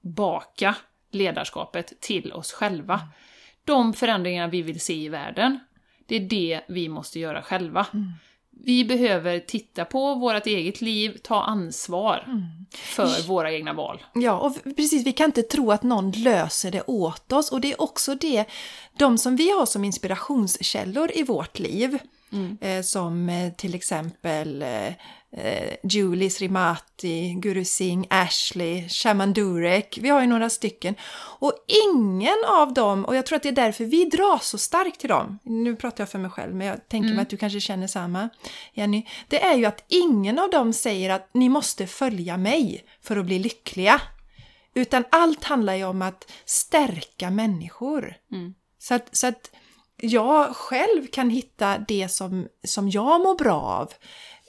[0.01, 0.77] baka
[1.11, 3.01] ledarskapet till oss själva.
[3.65, 5.59] De förändringar vi vill se i världen,
[6.07, 7.87] det är det vi måste göra själva.
[8.65, 12.27] Vi behöver titta på vårt eget liv, ta ansvar
[12.73, 14.03] för våra egna val.
[14.15, 17.53] Ja, och precis, vi kan inte tro att någon löser det åt oss.
[17.53, 18.45] Och det är också det,
[18.99, 21.99] de som vi har som inspirationskällor i vårt liv,
[22.61, 24.87] eh, som eh, till exempel eh,
[25.37, 29.99] eh, Julie Srimati, Guru Singh, Ashley, Shaman Durek.
[30.03, 30.95] Vi har ju några stycken.
[31.39, 31.55] Och
[31.95, 35.09] ingen av dem, och jag tror att det är därför vi dras så starkt till
[35.09, 35.39] dem.
[35.43, 38.29] Nu pratar jag för mig själv, men jag tänker mig att du kanske känner samma,
[38.75, 39.07] Jenny.
[39.29, 43.27] Det är ju att ingen av dem säger att ni måste följa mig för att
[43.27, 44.01] bli lyckliga.
[44.75, 48.15] Utan allt handlar ju om att stärka människor.
[48.79, 49.51] Så, att, så att
[50.05, 53.93] jag själv kan hitta det som, som jag mår bra av.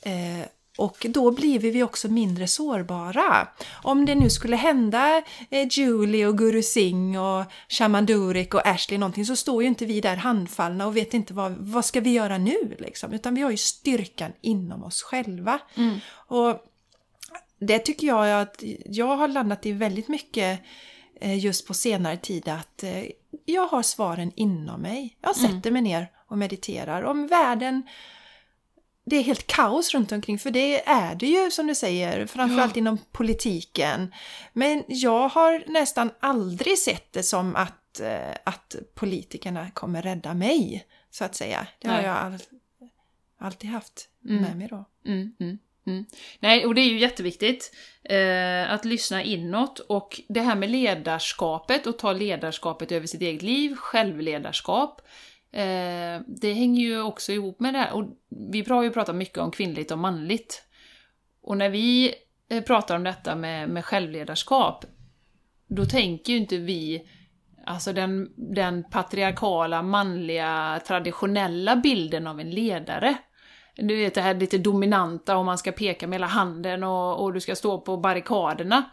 [0.01, 3.47] Eh, och då blir vi också mindre sårbara.
[3.83, 8.97] Om det nu skulle hända eh, Julie och Guru Singh och Shaman Durek och Ashley
[8.97, 12.09] någonting så står ju inte vi där handfallna och vet inte vad, vad ska vi
[12.09, 13.13] göra nu liksom.
[13.13, 15.59] Utan vi har ju styrkan inom oss själva.
[16.11, 16.65] Och
[17.59, 20.59] det tycker jag att jag har landat i väldigt mycket
[21.21, 23.03] eh, just på senare tid att eh,
[23.45, 25.17] jag har svaren inom mig.
[25.21, 27.03] Jag sätter mig ner och mediterar.
[27.03, 27.83] Om världen
[29.05, 32.77] det är helt kaos runt omkring, för det är det ju som du säger, framförallt
[32.77, 34.13] inom politiken.
[34.53, 40.85] Men jag har nästan aldrig sett det som att, eh, att politikerna kommer rädda mig,
[41.09, 41.67] så att säga.
[41.79, 42.05] Det har Nej.
[42.05, 42.39] jag all,
[43.39, 44.41] alltid haft Mm.
[44.41, 44.85] med mig då.
[45.05, 46.05] Mm, mm, mm.
[46.39, 51.87] Nej, och det är ju jätteviktigt eh, att lyssna inåt och det här med ledarskapet
[51.87, 55.01] och ta ledarskapet över sitt eget liv, självledarskap.
[55.51, 57.93] Eh, det hänger ju också ihop med det här.
[57.93, 58.05] Och
[58.51, 60.63] vi har ju pratat mycket om kvinnligt och manligt.
[61.41, 62.15] Och när vi
[62.49, 64.85] eh, pratar om detta med, med självledarskap,
[65.67, 67.07] då tänker ju inte vi
[67.65, 73.15] Alltså den, den patriarkala, manliga, traditionella bilden av en ledare.
[73.75, 77.33] Du vet det här lite dominanta och man ska peka med hela handen och, och
[77.33, 78.83] du ska stå på barrikaderna.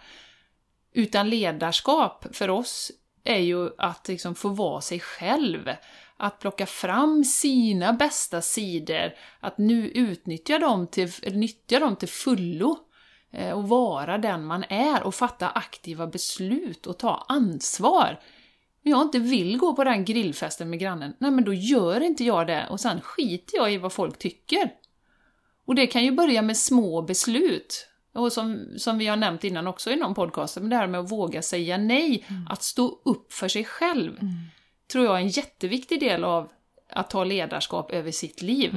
[0.92, 2.92] Utan ledarskap för oss
[3.24, 5.70] är ju att liksom få vara sig själv.
[6.16, 12.78] Att plocka fram sina bästa sidor, att nu utnyttja dem till, nyttja dem till fullo.
[13.32, 18.20] Eh, och vara den man är och fatta aktiva beslut och ta ansvar.
[18.82, 22.46] Jag inte vill gå på den grillfesten med grannen, nej men då gör inte jag
[22.46, 22.66] det.
[22.70, 24.70] Och sen skiter jag i vad folk tycker.
[25.64, 27.86] Och det kan ju börja med små beslut.
[28.12, 31.00] Och som, som vi har nämnt innan också i någon podcast, men det här med
[31.00, 34.18] att våga säga nej, att stå upp för sig själv,
[34.92, 36.50] tror jag är en jätteviktig del av
[36.92, 38.70] att ta ledarskap över sitt liv.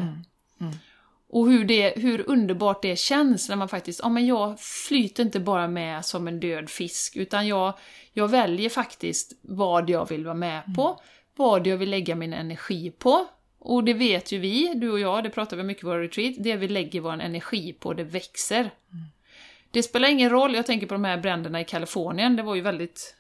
[1.34, 5.40] Och hur, det, hur underbart det känns när man faktiskt, ja men jag flyter inte
[5.40, 7.74] bara med som en död fisk, utan jag,
[8.12, 11.02] jag väljer faktiskt vad jag vill vara med på,
[11.36, 13.26] vad jag vill lägga min energi på.
[13.60, 16.36] Och det vet ju vi, du och jag, det pratar vi mycket på våra retreat,
[16.38, 18.72] det vi lägger vår energi på, det växer.
[19.72, 22.62] Det spelar ingen roll, jag tänker på de här bränderna i Kalifornien, det var ju
[22.62, 23.16] väldigt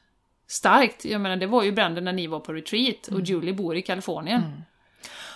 [0.47, 1.06] starkt.
[1.06, 3.82] Jag menar, det var ju bränder när ni var på retreat och Julie bor i
[3.82, 4.41] Kalifornien.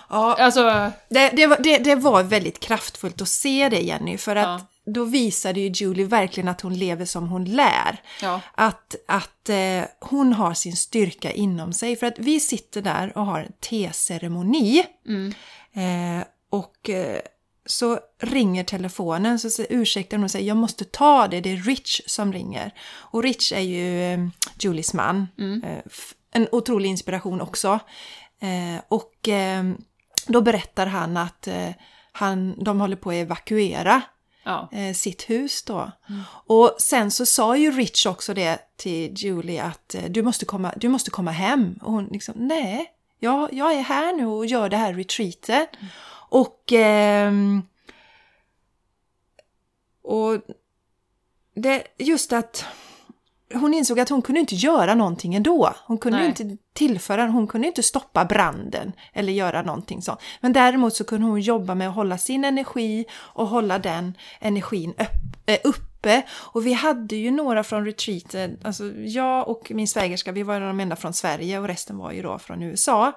[0.09, 4.35] Ja, Alltså, Det, det, var, det, det var väldigt kraftfullt att se det Jenny, för
[4.35, 4.91] att Ja.
[4.93, 8.01] då visade ju Julie verkligen att hon lever som hon lär.
[8.21, 8.41] ja.
[8.55, 11.95] Att, att eh, hon har sin styrka inom sig.
[11.95, 14.83] För att vi sitter där och har en teceremoni.
[15.07, 15.33] Mm.
[15.73, 17.19] Eh, och eh,
[17.65, 22.01] så ringer telefonen, så ursäktar hon och säger jag måste ta det, det är Rich
[22.05, 22.71] som ringer.
[22.93, 24.19] Och Rich är ju eh,
[24.59, 25.27] Julies man.
[25.63, 27.79] Eh, f- en otrolig inspiration också.
[28.41, 29.63] Eh, och eh,
[30.27, 31.69] då berättar han att eh,
[32.11, 34.01] han, de håller på att evakuera
[34.43, 34.69] ja.
[34.71, 35.91] eh, sitt hus då.
[36.47, 40.73] Och sen så sa ju Rich också det till Julie att eh, du, måste komma,
[40.77, 41.79] du måste komma hem.
[41.81, 45.69] Och hon liksom, nej, jag, jag är här nu och gör det här retreatet.
[46.29, 47.61] Och, ehm,
[50.01, 50.41] och
[51.55, 52.65] det, just att
[53.53, 55.73] hon insåg att hon kunde inte göra någonting ändå.
[55.85, 56.27] Hon kunde Nej.
[56.27, 60.19] inte tillföra, hon kunde inte stoppa branden eller göra någonting sånt.
[60.41, 64.89] Men däremot så kunde hon jobba med att hålla sin energi och hålla den energin
[64.91, 66.23] upp, eh, uppe.
[66.33, 70.79] Och vi hade ju några från retreaten, alltså jag och min svägerska, vi var de
[70.79, 73.11] enda från Sverige och resten var ju då från USA.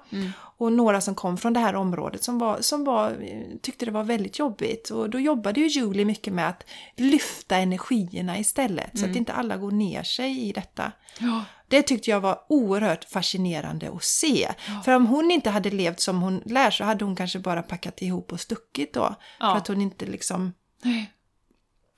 [0.59, 3.17] Och några som kom från det här området som, var, som var,
[3.63, 4.91] tyckte det var väldigt jobbigt.
[4.91, 6.65] Och då jobbade ju Julie mycket med att
[6.97, 10.93] lyfta energierna istället, så att inte alla går ner sig i detta.
[11.19, 11.45] Ja.
[11.69, 14.49] Det tyckte jag var oerhört fascinerande att se.
[14.85, 18.03] För om hon inte hade levt som hon lär så hade hon kanske bara packat
[18.03, 19.15] ihop och stuckit då.
[19.41, 19.53] Ja.
[19.53, 20.53] För att hon inte liksom...
[20.83, 21.13] Nej.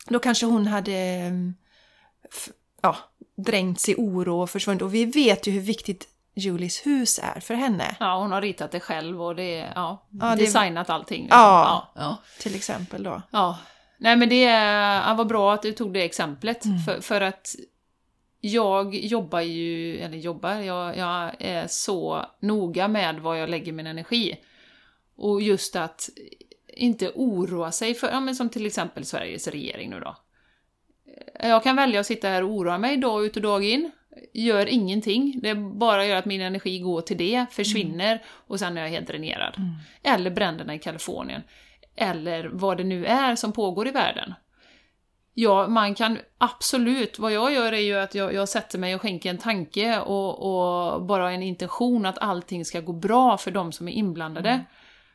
[0.07, 1.55] Då kanske hon hade mm,
[2.83, 2.97] ja,
[3.37, 4.83] dränkts i oro och försvunnit.
[4.83, 7.97] Och vi vet ju hur viktigt Julies hus är för henne.
[8.01, 11.23] Ja, hon har ritat det själv och det, ja, Ja, det- designat allting.
[11.23, 11.39] liksom.
[11.41, 11.93] Ja.
[11.95, 12.17] ja.
[12.41, 13.23] Till exempel då.
[13.31, 13.59] Ja.
[13.99, 16.63] Nej men det är- ja, var bra att du tog det exemplet.
[16.87, 17.55] För, för att
[18.41, 23.87] jag jobbar ju, eller jobbar, jag, jag är så noga med vad jag lägger min
[23.87, 24.37] energi.
[25.17, 26.09] Och just att
[26.73, 30.17] inte oroa sig för, ja men som till exempel Sveriges regering nu då.
[31.41, 33.91] Jag kan välja att sitta här och oroa mig dag ut och dag in.
[34.33, 35.41] Gör ingenting.
[35.43, 39.07] Det bara gör att min energi går till det, försvinner och sen är jag helt
[39.07, 39.55] dränerad.
[40.03, 41.43] Eller bränderna i Kalifornien.
[41.97, 44.35] Eller vad det nu är som pågår i världen.
[45.35, 49.01] Ja, man kan absolut, vad jag gör är ju att jag, jag sätter mig och
[49.01, 53.73] skänker en tanke och, och bara en intention att allting ska gå bra för de
[53.73, 54.65] som är inblandade.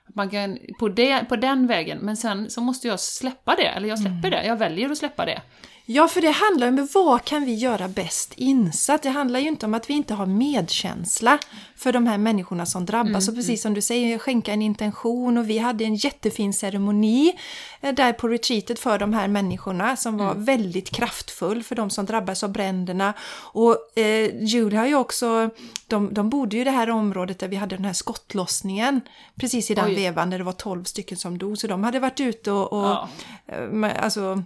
[0.07, 3.89] Man kan, på, det, på den vägen, men sen så måste jag släppa det, eller
[3.89, 5.41] jag släpper det, jag väljer att släppa det.
[5.89, 9.03] Ja, för det handlar om vad kan vi göra bäst insatt?
[9.03, 11.39] Det handlar ju inte om att vi inte har medkänsla
[11.75, 13.27] för de här människorna som drabbas.
[13.27, 17.33] Mm, och precis som du säger, skänka en intention och vi hade en jättefin ceremoni
[17.81, 20.43] eh, där på retreatet för de här människorna som var Mm.
[20.45, 23.13] väldigt kraftfull för de som drabbas av bränderna.
[23.53, 25.49] Och eh, Julie har ju också,
[25.87, 29.01] de, de bodde ju i det här området där vi hade den här skottlossningen
[29.35, 29.95] precis i den Oj.
[29.95, 31.57] vevan där det var 12 stycken som dog.
[31.57, 33.09] Så de hade varit ute och, och Ja.
[33.47, 34.43] eh, alltså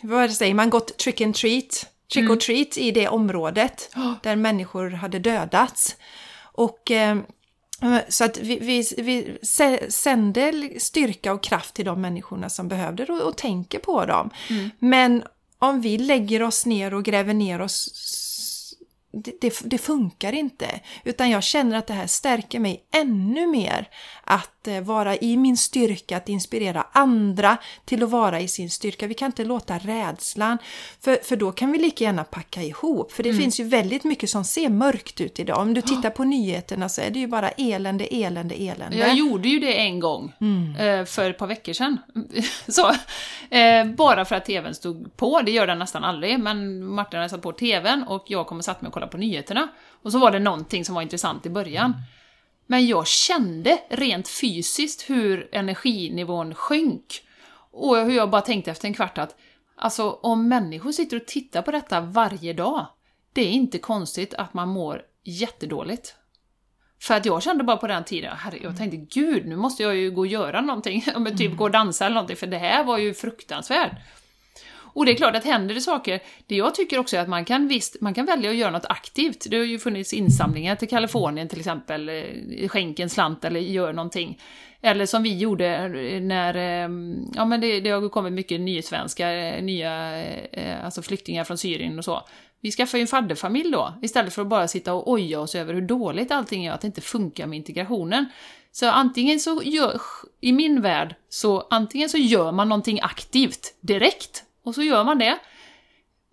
[0.00, 4.14] vad säger man, gått trick and treat, trick or treat i det området Ja.
[4.22, 5.96] där människor hade dödats.
[6.52, 7.16] Och eh,
[8.08, 13.04] så att vi, vi, vi sä- sänder styrka och kraft till de människorna som behövde
[13.04, 14.30] och, och tänker på dem.
[14.78, 15.22] Men
[15.58, 17.88] om vi lägger oss ner och gräver ner oss
[19.12, 20.80] det, det, det funkar inte.
[21.04, 23.88] Utan jag känner att det här stärker mig ännu mer.
[24.24, 29.06] Att eh, vara i min styrka, att inspirera andra till att vara i sin styrka.
[29.06, 30.58] Vi kan inte låta rädslan,
[31.00, 33.12] för, för då kan vi lika gärna packa ihop.
[33.12, 35.58] För det finns ju väldigt mycket som ser mörkt ut idag.
[35.60, 38.96] Om du tittar på nyheterna så är det ju bara elände, elände, elände.
[38.96, 40.76] Jag gjorde ju det en gång, Mm.
[40.76, 41.98] eh, för ett par veckor sedan.
[42.68, 42.88] Så,
[43.56, 47.28] eh, bara för att TVn stod på, det gör den nästan aldrig, men Martin hade
[47.28, 49.68] satt på TVn och jag kom och satt mig och kollade på nyheterna.
[50.02, 51.94] Och så var det någonting som var intressant i början.
[52.66, 57.22] Men jag kände rent fysiskt hur energinivån sjönk.
[57.72, 59.36] Och hur jag bara tänkte efter en kvart att
[59.76, 62.86] alltså om människor sitter och tittar på detta varje dag,
[63.34, 66.14] det är inte konstigt att man mår jättedåligt.
[67.00, 69.96] För att jag kände bara på den tiden, herre, jag tänkte gud, nu måste jag
[69.96, 71.04] ju gå och göra någonting,
[71.38, 73.92] typ gå och dansa eller någonting, för det här var ju fruktansvärt.
[74.92, 77.44] Och det är klart att händer det saker, det jag tycker också är att man
[77.44, 79.46] kan visst, man kan välja att göra något aktivt.
[79.50, 83.92] Det har ju funnits insamlingar till Kalifornien till exempel, eh, skänk en slant eller gör
[83.92, 84.40] någonting.
[84.80, 89.32] Eller som vi gjorde eh, när, ehm, ja men det, det har kommit mycket nysvenskar,
[89.32, 90.24] eh, nya,
[90.84, 92.22] alltså flyktingar från Syrien och så.
[92.60, 95.74] Vi skaffar ju en fadderfamilj då, istället för att bara sitta och oja oss över
[95.74, 98.26] hur dåligt allting är, att det inte funkar med integrationen.
[98.72, 100.00] Så antingen så gör,
[100.40, 105.18] i min värld, så antingen så gör man någonting aktivt direkt, och så gör man
[105.18, 105.38] det.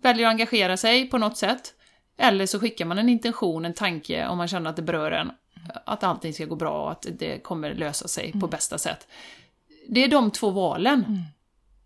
[0.02, 1.74] Väljer att engagera sig på något sätt.
[2.18, 5.30] Eller så skickar man en intention, en tanke, om man känner att det berör en.
[5.86, 9.06] Att allting ska gå bra och att det kommer lösa sig på bästa sätt.
[9.88, 11.22] Det är de två valen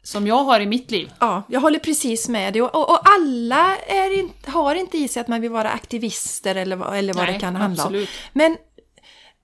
[0.03, 1.13] som jag har i mitt liv.
[1.21, 2.63] Ja, jag håller precis med dig.
[2.63, 3.77] Och, och, och alla
[4.13, 7.33] in, har inte i sig att man vill vara aktivister eller, vad- eller vad Nej,
[7.35, 7.87] det kan handla om.
[7.89, 8.09] absolut.
[8.33, 8.57] Men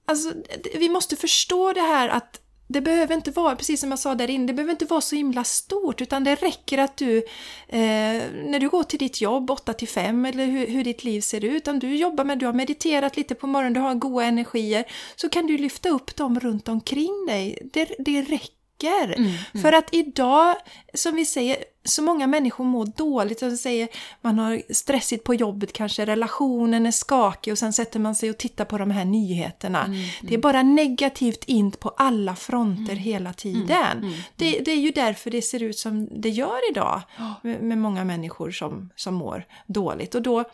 [0.06, 0.32] alltså,
[0.74, 2.40] vi måste förstå det här att
[2.72, 5.16] det behöver inte vara, precis som jag sa där inne, det behöver inte vara så
[5.16, 7.16] himla stort utan det räcker att du,
[7.68, 11.20] eh, när du går till ditt jobb 8 till 5 eller hur, hur ditt liv
[11.20, 14.24] ser ut, om du jobbar med, du har mediterat lite på morgonen, du har goda
[14.24, 14.84] energier,
[15.16, 17.58] så kan du lyfta upp dem runt omkring dig.
[17.72, 18.59] Det, det räcker.
[19.62, 20.56] För att idag,
[20.94, 23.42] som vi säger, så många människor mår dåligt.
[23.42, 23.88] Och säger,
[24.20, 28.38] man har stressigt på jobbet kanske, relationen är skakig och sen sätter man sig och
[28.38, 29.84] tittar på de här nyheterna.
[30.22, 34.14] Det är bara negativt in på alla fronter hela tiden.
[34.36, 37.00] Det, det är ju därför det ser ut som det gör idag
[37.42, 40.14] med, med många människor som, som mår dåligt.
[40.14, 40.44] Och då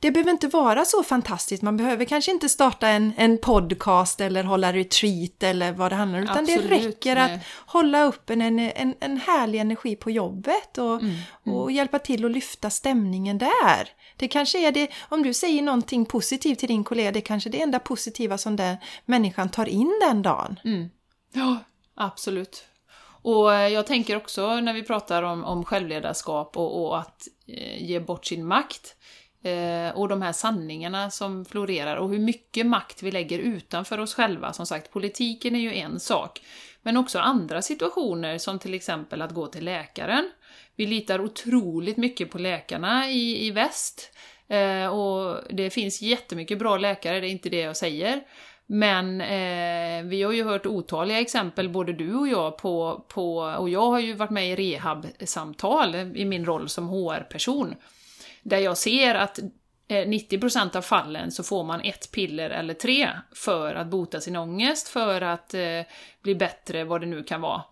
[0.00, 1.62] det behöver inte vara så fantastiskt.
[1.62, 6.18] Man behöver kanske inte starta en, en podcast eller hålla retreat eller vad det handlar
[6.18, 6.24] om.
[6.24, 7.34] Utan Absolut, det räcker nej.
[7.34, 11.00] att hålla upp en, en, en, härlig energi på jobbet och,
[11.46, 13.88] Mm, och hjälpa till att lyfta stämningen där.
[14.16, 17.52] Det kanske är det, om du säger någonting positivt till din kollega, det kanske är
[17.52, 20.60] det enda positiva som den människan tar in den dagen.
[21.32, 21.58] Ja,
[21.94, 22.64] absolut.
[23.22, 27.82] Och eh, jag tänker också när vi pratar om, om självledarskap och, och att eh,
[27.82, 28.96] ge bort sin makt
[29.42, 34.14] Eh, och de här sanningarna som florerar och hur mycket makt vi lägger utanför oss
[34.14, 34.52] själva.
[34.52, 36.40] Som sagt, politiken är ju en sak.
[36.82, 40.30] Men också andra situationer som till exempel att gå till läkaren.
[40.76, 44.10] Vi litar otroligt mycket på läkarna i, i väst.
[44.48, 48.22] Eh, och det finns jättemycket bra läkare, det är inte det jag säger.
[48.66, 53.68] Men eh, vi har ju hört otaliga exempel, både du och jag, på, på och
[53.68, 57.74] jag har ju varit med i rehabsamtal i min roll som HR-person.
[58.48, 59.38] Där jag ser att
[59.88, 64.36] eh, 90% av fallen så får man ett piller eller tre för att bota sin
[64.36, 65.82] ångest, för att eh,
[66.22, 67.62] bli bättre, vad det nu kan vara.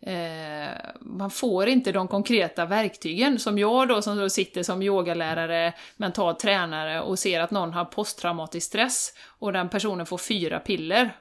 [0.00, 5.74] Eh, man får inte de konkreta verktygen, som jag då som då sitter som yogalärare,
[5.96, 11.16] mental tränare och ser att någon har posttraumatisk stress och den personen får fyra piller.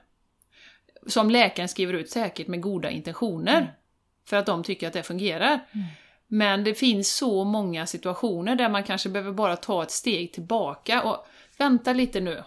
[1.07, 3.73] Som läkaren skriver ut säkert med goda intentioner.
[4.27, 5.59] För att de tycker att det fungerar.
[6.31, 11.03] Men det finns så många situationer där man kanske behöver bara ta ett steg tillbaka
[11.03, 11.27] och
[11.57, 12.43] vänta lite nu.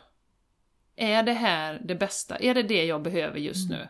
[0.97, 2.37] Är det här det bästa?
[2.37, 3.89] Är det det jag behöver just nu?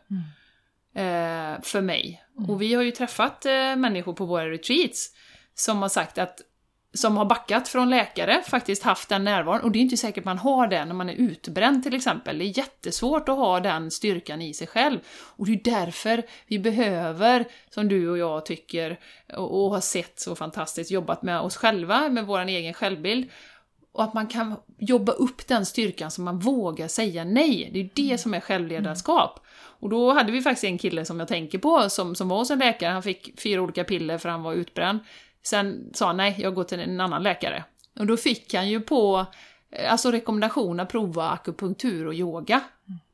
[0.94, 2.24] Eh, för mig.
[2.48, 5.10] Och vi har ju träffat eh, människor på våra retreats
[5.54, 6.40] som har sagt att
[6.94, 9.60] som har backat från läkare, faktiskt haft den närvaron.
[9.60, 12.38] Och det är inte säkert man har det när man är utbränd till exempel.
[12.38, 14.98] Det är jättesvårt att ha den styrkan i sig själv.
[15.36, 18.98] Och det är därför vi behöver, som du och jag tycker,
[19.36, 23.30] och, och har sett så fantastiskt, jobbat med oss själva, med vår egen självbild.
[23.92, 27.70] Och att man kan jobba upp den styrkan så man vågar säga nej.
[27.72, 29.40] Det är det som är självledarskap.
[29.54, 32.50] Och då hade vi faktiskt en kille som jag tänker på, som, som var hos
[32.50, 34.98] en läkare, han fick fyra olika piller för han var utbränd.
[35.42, 37.64] Sen sa han nej, jag går till en annan läkare.
[37.98, 39.26] Och då fick han ju på
[39.70, 42.60] eh, alltså rekommendation att prova akupunktur och yoga.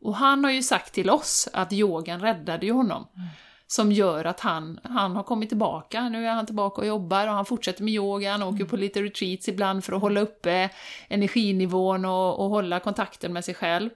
[0.03, 3.07] Och han har ju sagt till oss att yogan räddade ju honom.
[3.67, 7.35] Som gör att han, han har kommit tillbaka, nu är han tillbaka och jobbar och
[7.35, 10.71] han fortsätter med yoga, han åker på lite retreats ibland för att hålla uppe
[11.09, 13.91] energinivån och, och hålla kontakten med sig själv.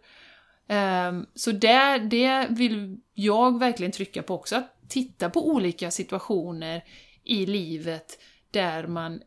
[1.09, 6.83] Um, så det, det vill jag verkligen trycka på också, att titta på olika situationer
[7.25, 8.19] i livet
[8.51, 9.23] där man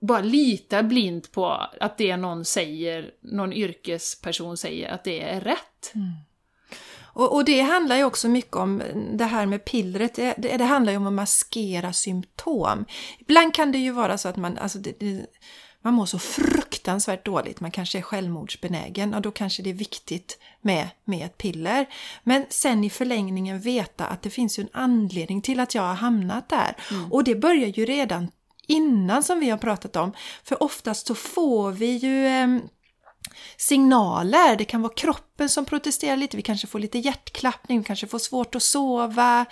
[0.00, 1.46] bara litar blint på
[1.80, 5.92] att det någon säger, någon yrkesperson säger, att det är rätt.
[5.94, 6.12] Mm.
[7.18, 8.82] Och, och, det handlar ju också mycket om
[9.12, 12.84] det här med pillret, det, det, det, handlar ju om att maskera symptom.
[13.18, 15.26] Ibland kan det ju vara så att man, alltså det, det,
[15.84, 20.38] man mår så fruktansvärt dåligt, man kanske är självmordsbenägen och då kanske det är viktigt
[20.60, 21.86] med, med ett piller.
[22.22, 25.94] Men sen i förlängningen veta att det finns ju en anledning till att jag har
[25.94, 26.76] hamnat där.
[26.90, 27.12] Mm.
[27.12, 28.30] Och det börjar ju redan
[28.66, 30.12] innan som vi har pratat om.
[30.44, 32.58] För oftast så får vi ju eh,
[33.56, 34.56] signaler.
[34.56, 38.18] Det kan vara kroppen som protesterar lite, vi kanske får lite hjärtklappning, vi kanske får
[38.18, 39.44] svårt att sova,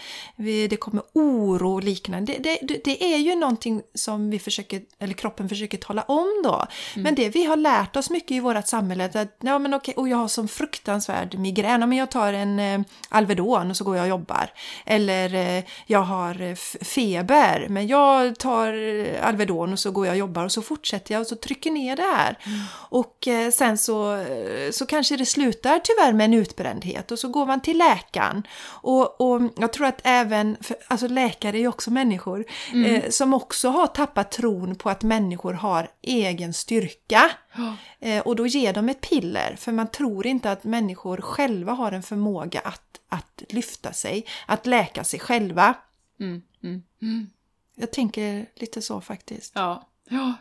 [0.69, 2.37] det kommer oro och liknande.
[2.39, 6.55] Det, det, det är ju någonting som vi försöker, eller kroppen försöker tala om då.
[6.95, 7.03] Mm.
[7.03, 10.09] Men det vi har lärt oss mycket i vårt samhälle, att ja, men okej, och
[10.09, 13.97] jag har som fruktansvärd migrän, ja, men jag tar en eh, Alvedon och så går
[13.97, 14.51] jag och jobbar.
[14.85, 20.13] Eller eh, jag har eh, feber, men jag tar eh, Alvedon och så går jag
[20.13, 22.39] och jobbar och så fortsätter jag och så trycker ner det här.
[22.47, 22.61] Mm.
[22.73, 24.25] Och eh, sen så,
[24.73, 28.43] så kanske det slutar tyvärr med en utbrändhet och så går man till läkaren.
[28.67, 32.95] Och, och jag tror att även, för, alltså läkare är ju också människor, mm.
[32.95, 37.31] eh, som också har tappat tron på att människor har egen styrka.
[37.57, 37.75] Oh.
[38.01, 41.93] Eh, och då ger de ett piller, för man tror inte att människor själva har
[41.93, 45.75] en förmåga att, att lyfta sig, att läka sig själva.
[46.21, 46.43] Mm.
[46.63, 46.83] Mm.
[47.03, 47.31] mm.
[47.75, 49.53] Jag tänker lite så faktiskt.
[49.55, 49.89] Ja.
[50.09, 50.35] ja.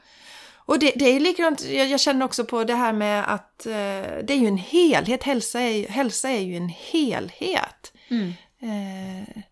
[0.65, 3.71] Och det, det är likadant, jag, jag, känner också på det här med att eh,
[4.23, 7.93] det är ju en helhet, hälsa är, hälsa är ju en helhet.
[8.09, 8.33] Mm.
[8.59, 9.43] Eh,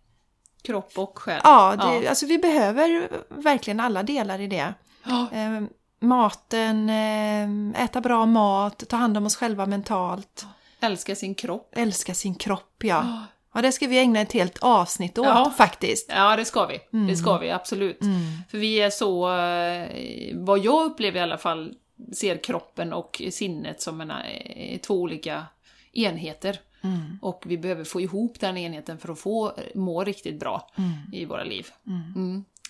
[0.62, 1.40] Kropp och själ.
[1.44, 4.74] Ja, det, ja, alltså vi behöver verkligen alla delar i det.
[5.04, 5.28] Ja.
[5.32, 5.62] Eh,
[6.00, 10.46] maten, eh, äta bra mat, ta hand om oss själva mentalt.
[10.80, 11.72] Älska sin kropp.
[11.76, 13.20] Älska sin kropp, ja.
[13.54, 15.52] Ja, det ska vi ägna ett helt avsnitt åt ja.
[15.56, 16.06] faktiskt.
[16.08, 16.80] Ja, det ska vi.
[16.92, 17.06] Mm.
[17.06, 18.02] Det ska vi, absolut.
[18.02, 18.20] Mm.
[18.50, 19.88] För vi är så, eh,
[20.34, 21.74] vad jag upplever i alla fall,
[22.12, 25.44] ser kroppen och sinnet som en, eh, två olika
[25.92, 26.60] enheter.
[26.80, 27.18] Mm.
[27.22, 30.92] Och vi behöver få ihop den enheten för att få må riktigt bra mm.
[31.12, 31.66] i våra liv.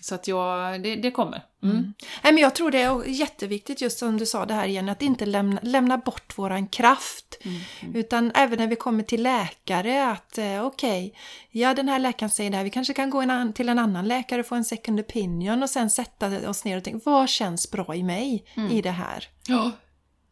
[0.01, 1.43] Så att jag, det, det kommer.
[1.63, 1.77] Mm.
[1.77, 1.95] Mm.
[2.23, 5.03] Nej, men jag tror det är jätteviktigt just som du sa det här igen, att
[5.03, 7.39] inte lämna, lämna bort våran kraft.
[7.43, 7.61] Mm.
[7.83, 7.97] mm.
[7.97, 11.13] Utan även när vi kommer till läkare att eh, okej, okay,
[11.51, 14.09] ja den här läkaren säger det här, vi kanske kan gå en, till en annan
[14.09, 17.71] läkare och få en second opinion och sen sätta oss ner och tänka, vad känns
[17.71, 18.73] bra i mig mm.
[18.73, 19.29] i det här?
[19.49, 19.73] Ja.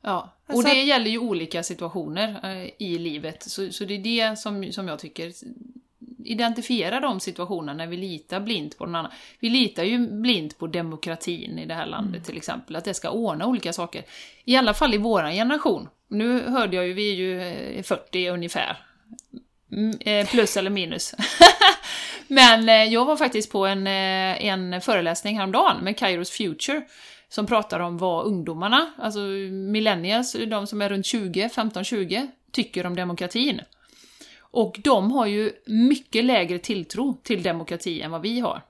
[0.04, 3.98] Ja, och alltså, det gäller ju olika situationer eh, i livet, så, så det är
[3.98, 5.32] det som, som jag tycker
[6.24, 9.12] identifiera de situationerna när vi litar blint på någon annan.
[9.40, 12.24] Vi litar ju blint på demokratin i det här landet mm.
[12.24, 14.04] till exempel, att det ska ordna olika saker.
[14.44, 15.88] I alla fall i vår generation.
[16.08, 18.76] Nu hörde jag ju, vi är ju 40 eh, ungefär.
[19.72, 21.14] Mm, eh, plus eller minus.
[22.28, 26.82] Men eh, jag var faktiskt på en, en föreläsning häromdagen med Kairos Future
[27.28, 29.18] som pratar om vad ungdomarna, alltså
[29.50, 33.60] millennials, de som är runt 20, 15-20, tycker om demokratin.
[34.52, 38.62] Och de har ju mycket lägre tilltro till demokrati än vad vi har.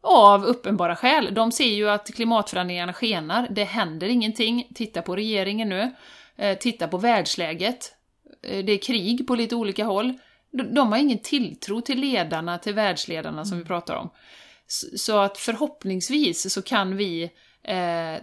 [0.00, 1.34] Av uppenbara skäl.
[1.34, 4.68] De ser ju att klimatförändringarna skenar, det händer ingenting.
[4.74, 5.94] Titta på regeringen nu.
[6.36, 7.94] Eh, titta på världsläget.
[8.42, 10.12] Eh, det är krig på lite olika håll.
[10.50, 14.10] De har ingen tilltro till ledarna, till världsledarna som vi pratar om.
[14.96, 17.22] Så att förhoppningsvis så kan vi
[17.62, 18.22] eh,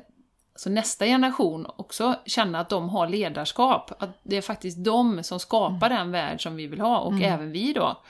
[0.62, 3.92] så nästa generation också känna att de har ledarskap.
[4.00, 5.98] Att det är faktiskt de som skapar mm.
[5.98, 7.34] den värld som vi vill ha, och mm.
[7.34, 8.02] även vi då.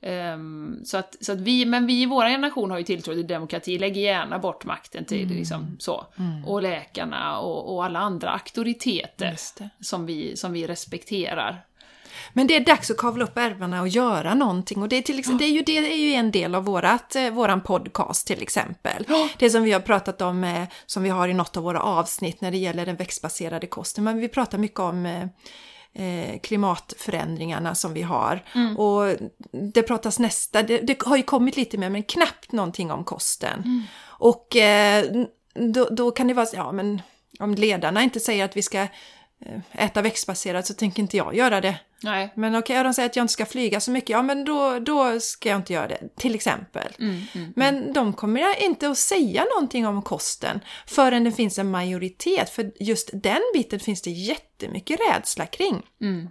[0.00, 0.34] Mm.
[0.34, 3.26] Um, så att, så att vi, men vi i vår generation har ju tilltro till
[3.26, 5.36] demokrati, lägger gärna bort makten till mm.
[5.36, 6.06] liksom så.
[6.18, 6.44] Mm.
[6.44, 9.36] Och läkarna och, och, alla andra auktoriteter
[9.80, 11.64] som vi, som vi respekterar.
[12.32, 14.82] Men det är dags att kavla upp ärmarna och göra någonting.
[14.82, 17.16] Och det är, till exempel, det är, ju, det är ju en del av vårat,
[17.16, 19.06] eh, våran podcast till exempel.
[19.38, 22.40] Det som vi har pratat om, eh, som vi har i något av våra avsnitt
[22.40, 24.04] när det gäller den växtbaserade kosten.
[24.04, 25.22] Men vi pratar mycket om eh,
[26.04, 28.44] eh, klimatförändringarna som vi har.
[28.76, 29.16] Och
[29.72, 33.86] det pratas nästa, det, det har ju kommit lite mer men knappt någonting om kosten.
[34.06, 35.04] Och eh,
[35.54, 37.02] då, då kan det vara så, ja men
[37.38, 38.88] om ledarna inte säger att vi ska eh,
[39.72, 41.78] äta växtbaserat så tänker inte jag göra det.
[42.02, 42.32] Nej.
[42.36, 45.20] Men okej, de säger att jag inte ska flyga så mycket, ja men då, då
[45.20, 46.92] ska jag inte göra det, till exempel.
[46.98, 47.52] Mm, mm.
[47.56, 52.72] Men de kommer inte att säga någonting om kosten förrän det finns en majoritet, för
[52.80, 55.82] just den biten finns det jättemycket rädsla kring.
[56.00, 56.28] Mm.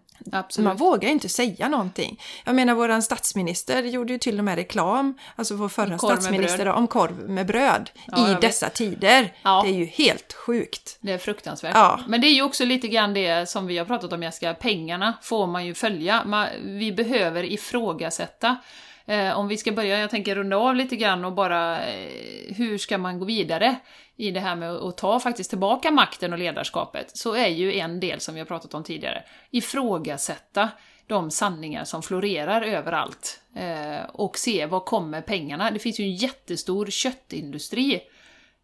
[0.60, 2.22] Man vågar inte säga någonting.
[2.46, 6.88] Jag menar, våran statsminister gjorde ju till och med reklam, alltså vår förra statsminister, om
[6.88, 8.42] korv med bröd Ja, i jag vet.
[8.42, 9.34] dessa tider.
[9.42, 9.62] Ja.
[9.66, 10.98] Det är ju helt sjukt.
[11.02, 11.76] Det är fruktansvärt.
[11.76, 12.00] Ja.
[12.08, 15.14] Men det är ju också lite grann det som vi har pratat om Jessica, pengarna
[15.22, 16.24] får man man ju följa.
[16.26, 18.58] Man, vi behöver ifrågasätta.
[19.06, 22.78] Eh, om vi ska börja, jag tänker runda av lite grann och bara eh, hur
[22.78, 23.76] ska man gå vidare
[24.16, 28.00] i det här med att ta faktiskt tillbaka makten och ledarskapet, så är ju en
[28.00, 30.70] del som vi har pratat om tidigare, ifrågasätta
[31.08, 35.72] de sanningar som florerar överallt eh, och se var kommer pengarna.
[35.72, 38.02] Det finns ju en jättestor köttindustri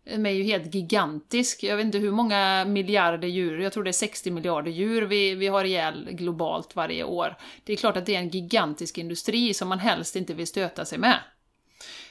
[0.04, 1.64] den är ju helt gigantisk.
[1.64, 5.36] Jag vet inte hur många miljarder djur, jag tror det är 60 miljarder djur vi,
[5.36, 7.38] vi har ihjäl globalt varje år.
[7.64, 10.86] Det är klart att det är en gigantisk industri som man helst inte vill stöta
[10.86, 11.20] sig med.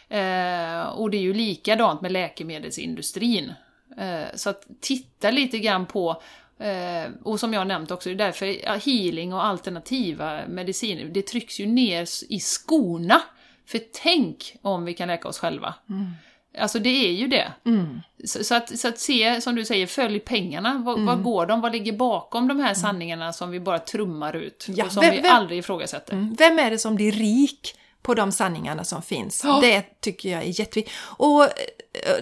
[0.08, 3.52] Eh, och det är ju likadant med läkemedelsindustrin.
[3.98, 6.22] Eh, så att titta lite grann på
[6.60, 8.46] Eh, och som jag nämnt också, det är därför
[8.90, 13.22] healing och alternativa mediciner, det trycks ju ner i skorna.
[13.66, 15.74] För tänk om vi kan läka oss själva.
[15.88, 16.10] Mm.
[16.58, 17.52] Alltså det är ju det.
[17.66, 18.00] Mm.
[18.24, 20.82] Så, så, att, så att se, som du säger, följ pengarna.
[20.84, 21.06] Var, Mm.
[21.06, 21.60] var går de?
[21.60, 24.66] Vad ligger bakom de här sanningarna som vi bara trummar ut?
[24.68, 26.12] Ja, och som vem- vi aldrig ifrågasätter?
[26.12, 26.34] Mm.
[26.38, 29.42] Vem är det som blir rik på de sanningarna som finns?
[29.44, 29.58] Ja.
[29.62, 30.94] Det tycker jag är jätteviktigt.
[31.00, 31.48] Och eh,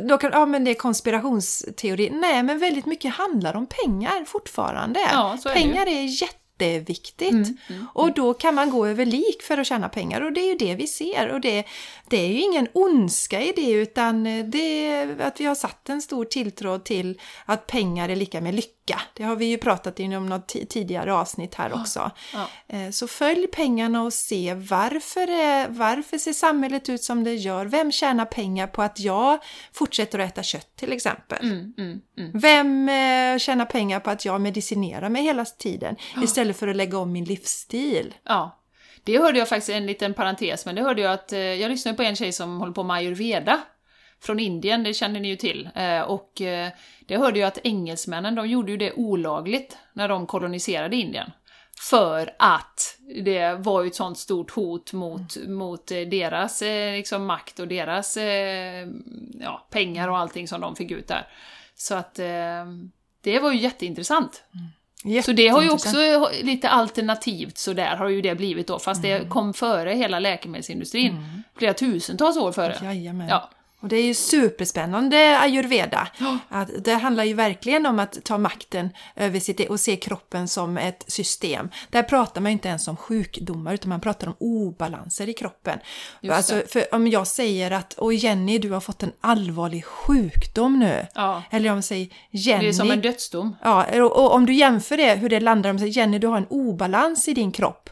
[0.09, 2.11] då kan, ja men det är konspirationsteori.
[2.11, 5.01] Nej, men väldigt mycket handlar om pengar fortfarande.
[5.13, 6.23] Ja, är pengar är
[6.65, 7.31] jätteviktigt.
[7.31, 10.41] Mm, mm, Och då kan man gå över lik för att tjäna pengar och det
[10.41, 11.29] är ju det vi ser.
[11.29, 11.65] Och det,
[12.09, 16.03] det är ju ingen ondska i det utan det är att vi har satt en
[16.03, 18.78] stor tilltro till att pengar är lika med lycka.
[19.15, 22.11] Det har vi ju pratat inom något ti- tidigare avsnitt här också.
[22.33, 22.49] Ja.
[22.69, 27.67] Eh, Så följ pengarna och se varför, är- varför ser samhället ut som det gör?
[27.67, 29.39] Vem tjänar pengar på att jag
[29.73, 31.39] fortsätter att äta kött till exempel?
[31.43, 32.31] Mm, mm, mm.
[32.35, 36.99] Vem eh, tjänar pengar på att jag medicinerar mig hela tiden istället för att lägga
[36.99, 38.15] om min livsstil?
[38.25, 38.55] Ja.
[39.05, 41.97] Det hörde jag faktiskt, en liten parentes, men det hörde jag att eh, jag lyssnade
[41.97, 43.61] på en tjej som håller på med ayurveda
[44.21, 45.69] från Indien, det känner ni ju till.
[45.75, 46.69] Eh, och eh,
[47.01, 51.31] det hörde jag att engelsmännen, de gjorde ju det olagligt när de koloniserade Indien.
[51.91, 56.63] För att det var ju ett sånt stort hot mot, mot eh, deras
[56.97, 58.19] liksom, makt och deras
[59.41, 61.27] ja, pengar och allting som de fick ut där.
[61.75, 62.15] Så att
[63.23, 64.43] det var ju jätteintressant.
[65.25, 69.23] Så det har ju också lite alternativt sådär har ju det blivit då, fast Mm.
[69.23, 71.43] det kom före hela läkemedelsindustrin.
[71.59, 72.77] Flera tusentals år före.
[72.83, 73.29] Jajamän.
[73.29, 73.51] Ja.
[73.81, 76.09] Och det är ju superspännande ayurveda.
[76.19, 76.39] Ja.
[76.49, 80.79] Att det handlar ju verkligen om att ta makten över sitt och se kroppen som
[80.79, 81.69] ett system.
[81.91, 85.79] Där pratar man inte ens om sjukdomar utan man pratar om obalanser i kroppen.
[86.31, 91.07] Alltså, för om jag säger att Åh Jenny, du har fått en allvarlig sjukdom nu.
[91.15, 91.43] Ja.
[91.51, 93.57] Eller om jag säger Jenny, Det är som en dödsdom.
[93.63, 96.37] ja, och, och om du jämför det, hur det landar, om säger Jenny, du har
[96.37, 97.91] en obalans i din kropp.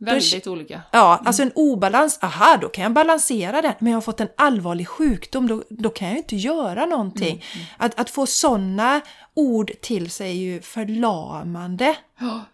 [0.00, 0.82] Väldigt olika.
[0.90, 3.72] Ja, alltså en obalans, aha, då kan jag balansera den.
[3.78, 7.44] Men jag har fått en allvarlig sjukdom, då, då kan jag inte göra någonting.
[7.76, 9.00] Att, att få sådana
[9.34, 11.96] ord till sig är ju förlamande.
[12.20, 12.44] Ja.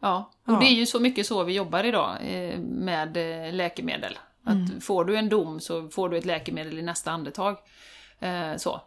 [0.00, 3.16] Ja, och det är ju så mycket så vi jobbar idag eh, med
[3.46, 4.18] eh, läkemedel.
[4.44, 4.80] Att Mm.
[4.80, 7.56] får du en dom så får du ett läkemedel i nästa andetag.
[8.20, 8.80] Eh, så.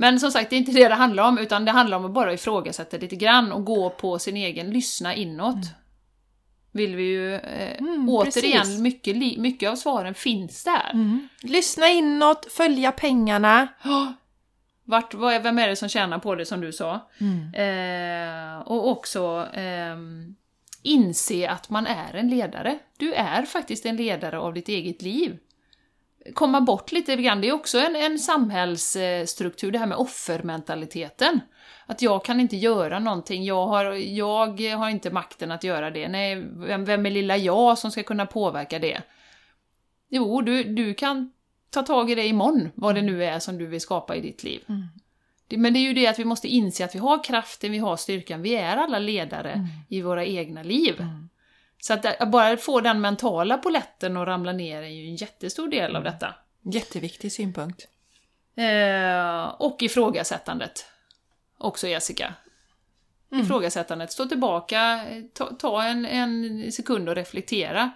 [0.00, 2.10] Men som sagt, det är inte det det handlar om, utan det handlar om att
[2.10, 5.56] bara ifrågasätta lite grann och gå på sin egen, lyssna inåt.
[6.72, 8.80] Vill vi ju, eh, Mm, återigen, precis.
[8.80, 11.18] mycket, mycket av svaren finns där.
[11.42, 13.68] Lyssna inåt, följa pengarna.
[13.82, 14.12] Ja.
[14.84, 17.08] Vart, vad är, vem är det som tjänar på det som du sa?
[17.20, 17.54] Mm.
[17.54, 20.34] Eh, och också ehm,
[20.82, 22.78] inse att man är en ledare.
[22.96, 25.38] Du är faktiskt en ledare av ditt eget liv.
[26.34, 31.40] Komma bort lite grann, det är också en, en samhällsstruktur, det här med offermentaliteten.
[31.86, 36.08] Att jag kan inte göra någonting, jag har, jag har inte makten att göra det.
[36.08, 39.02] Nej, vem, vem är lilla jag som ska kunna påverka det?
[40.08, 41.32] Jo, du, du kan
[41.70, 44.44] ta tag i det imorgon, vad det nu är som du vill skapa i ditt
[44.44, 44.60] liv.
[45.48, 47.78] Det- Men det är ju det att vi måste inse att vi har kraften, vi
[47.78, 50.94] har styrkan, vi är alla ledare i våra egna liv.
[51.80, 55.96] Så att bara få den mentala poletten att ramla ner är ju en jättestor del
[55.96, 56.34] av detta.
[56.62, 57.88] Jätteviktig synpunkt.
[58.56, 60.86] Eh, och ifrågasättandet.
[61.58, 62.34] Också Jessica.
[63.32, 64.12] Ifrågasättandet.
[64.12, 67.90] Stå tillbaka, ta, ta en, en sekund och reflektera.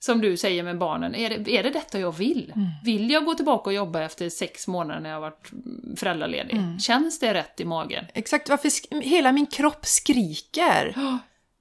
[0.00, 2.52] Som du säger med barnen, är det, är det detta jag vill?
[2.84, 5.50] Vill jag gå tillbaka och jobba efter sex månader när jag varit
[5.96, 6.56] föräldraledig?
[6.80, 8.04] Känns det rätt i magen?
[8.14, 10.94] Exakt, varför hela min kropp skriker.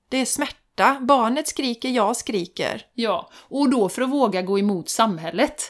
[0.10, 0.58] Det är smärta.
[1.02, 2.82] Barnet skriker, jag skriker.
[2.94, 5.62] Ja, och då för att våga gå emot samhället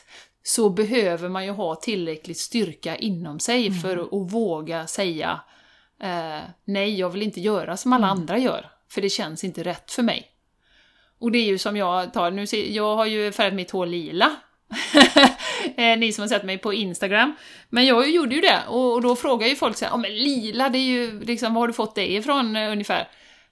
[0.43, 5.39] så behöver man ju ha tillräckligt styrka inom sig för att, våga säga
[6.03, 9.91] eh, nej, jag vill inte göra som alla andra gör, för det känns inte rätt
[9.91, 10.28] för mig.
[11.20, 13.86] Och det är ju som jag tar, nu ser, jag har ju färgat mitt hår
[13.86, 14.36] lila.
[15.78, 17.36] Eh, Ni som har sett mig på Instagram.
[17.70, 20.16] Men jag gjorde ju det, och, och då frågar ju folk så här, "Ja, men
[20.16, 23.08] lila, det är ju liksom, var har du fått det ifrån eh, ungefär?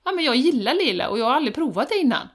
[0.05, 2.27] Ja, men jag gillar lila och jag har aldrig provat det innan.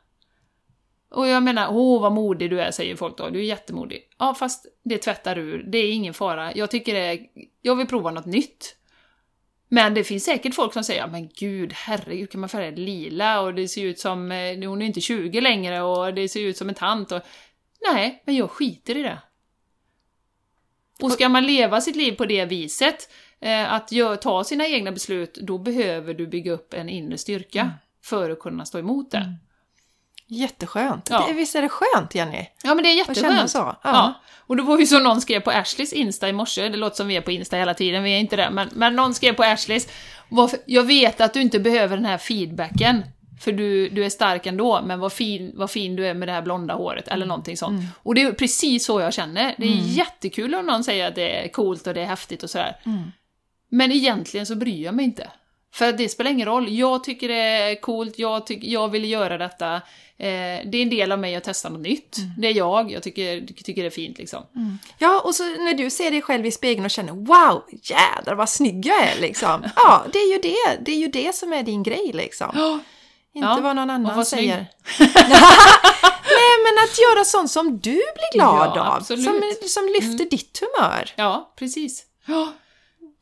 [1.11, 3.29] Och jag menar, åh vad modig du är, säger folk då.
[3.29, 4.03] Du är jättemodig.
[4.19, 5.63] Ja, fast det tvättar ur.
[5.63, 6.55] Det är ingen fara.
[6.55, 7.27] Jag tycker det är...
[7.63, 8.77] Jag vill prova något nytt.
[9.69, 13.41] Men det finns säkert folk som säger, men gud, herregud, kan man färga lila?
[13.41, 14.33] Och det ser ut som...
[14.33, 17.21] eh, Hon är inte 20 längre och det ser ut som en tant och...
[17.93, 19.19] Nej, men jag skiter i det.
[21.03, 23.11] Och ska man leva sitt liv på det viset,
[23.69, 27.71] att gö- ta sina egna beslut, då behöver du bygga upp en inre styrka
[28.05, 29.35] för att kunna stå emot det.
[30.27, 31.09] Jätteskönt.
[31.11, 31.25] Ja.
[31.29, 32.47] Det, visst är det skönt, Jenny?
[32.63, 33.51] Ja men det är Att jätteskönt.
[33.51, 33.59] så.
[33.59, 33.77] Ja.
[33.83, 34.15] Ja.
[34.39, 37.09] Och det var ju som någon skrev på Ashleys Insta i morse, det låter som
[37.09, 39.43] vi är på Insta hela tiden, vi är inte det, men, men någon skrev på
[39.43, 39.89] Ashleys,
[40.29, 43.03] "Varför- jag vet att du inte behöver den här feedbacken,
[43.41, 46.33] för du, du är stark ändå, men vad fin, vad fin du är med det
[46.33, 47.83] här blonda håret, eller någonting sånt.
[48.03, 51.45] Och det är precis så jag känner, det är jättekul om någon säger att det
[51.45, 52.77] är coolt och det är häftigt och sådär.
[53.71, 55.31] Men egentligen så bryr jag mig inte.
[55.75, 59.39] För det spelar ingen roll, jag tycker det är coolt, jag, tyck, jag vill göra
[59.39, 59.75] detta.
[60.19, 62.17] Eh, det är en del av mig att testa något nytt.
[62.39, 64.43] Det är jag, jag tycker, tycker det är fint liksom.
[64.99, 68.49] Ja, och så när du ser dig själv i spegeln och känner wow, jädrar vad
[68.49, 69.65] snygg jag är liksom.
[69.77, 70.85] Ja, det är ju det.
[70.85, 72.49] Det är ju det som är din grej liksom.
[73.35, 74.41] Inte Ja, vad någon annan snygg.
[74.41, 74.67] säger.
[76.39, 78.93] Nej, men att göra sånt som du blir glad Ja, av.
[78.97, 79.27] absolut.
[79.27, 79.41] Mm.
[79.61, 81.11] Som, som lyfter ditt humör.
[81.17, 82.05] Ja, precis.
[82.27, 82.53] Ja,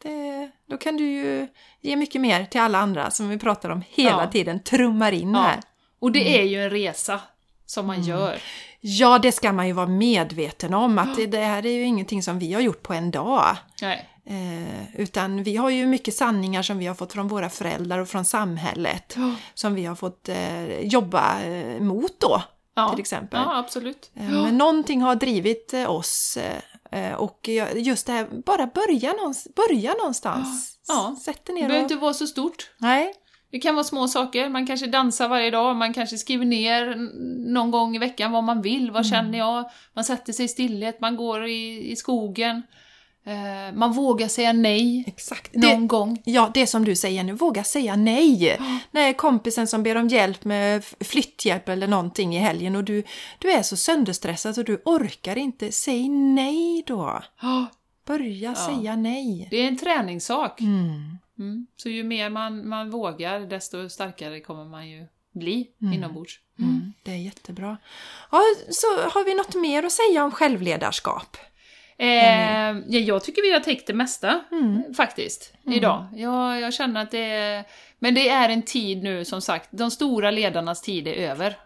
[0.02, 1.48] Det, då kan du ju
[1.80, 4.30] ge mycket mer till alla andra som vi pratar om hela Ja.
[4.30, 5.40] tiden, trummar in ja.
[5.40, 5.60] här.
[6.00, 7.20] Och det är ju en resa
[7.66, 8.38] som man gör.
[8.80, 12.38] Ja, det ska man ju vara medveten om att det, här är ju ingenting som
[12.38, 13.56] vi har gjort på en dag.
[13.82, 14.08] Nej.
[14.24, 18.08] Eh, utan vi har ju mycket sanningar som vi har fått från våra föräldrar och
[18.08, 19.16] från samhället.
[19.54, 22.42] Som vi har fått eh, jobba eh, mot då,
[22.74, 22.90] Ja.
[22.90, 23.40] till exempel.
[23.46, 24.10] Ja, absolut.
[24.14, 26.62] Eh, Men någonting har drivit eh, oss eh,
[27.16, 30.78] och jag- just det här, bara börja, någonstans, börja någonstans.
[30.88, 31.16] Ja.
[31.24, 31.90] Sätt dig Det ner behöver och...
[31.90, 32.70] inte vara så stort.
[32.78, 33.14] Nej.
[33.50, 36.94] Det kan vara små saker, man kanske dansar varje dag, man kanske skriver ner
[37.52, 39.70] någon gång i veckan vad man vill, vad känner jag?
[39.94, 42.62] Man sätter sig i stillhet, man går i, i skogen.
[43.28, 45.54] Eh, man vågar säga nej Exakt.
[45.54, 46.22] någon Det, gång.
[46.24, 48.58] ja, det som du säger nu, våga säga nej.
[48.90, 53.02] När kompisen som ber om hjälp med flytthjälp eller någonting i helgen och du,
[53.38, 57.22] du är så sönderstressad så du orkar inte, säg nej då.
[58.06, 59.48] Börja säga nej.
[59.50, 60.60] Det är en träningssak.
[60.60, 61.18] Mm.
[61.38, 61.66] Mm.
[61.76, 66.40] Så ju mer man, man vågar, desto starkare kommer man ju bli inombords.
[66.58, 67.76] Mm, det är jättebra.
[68.30, 71.36] Ja, så har vi något mer att säga om självledarskap?
[71.98, 74.94] Eh, ja, jag tycker vi har täckt det mesta, Mm.
[74.96, 76.06] faktiskt, idag.
[76.14, 77.64] Jag, jag känner att det är...
[77.98, 81.56] Men det är en tid nu, som sagt, de stora ledarnas tid är över.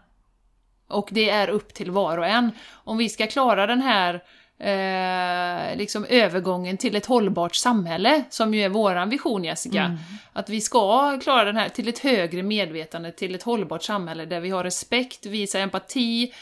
[0.87, 2.51] Och det är upp till var och en.
[2.73, 4.13] Om vi ska klara den här
[4.59, 9.97] eh, liksom övergången till ett hållbart samhälle, som ju är våran vision Jessica.
[10.33, 14.39] Att vi ska klara den här till ett högre medvetande, till ett hållbart samhälle där
[14.39, 16.33] vi har respekt, visar empati,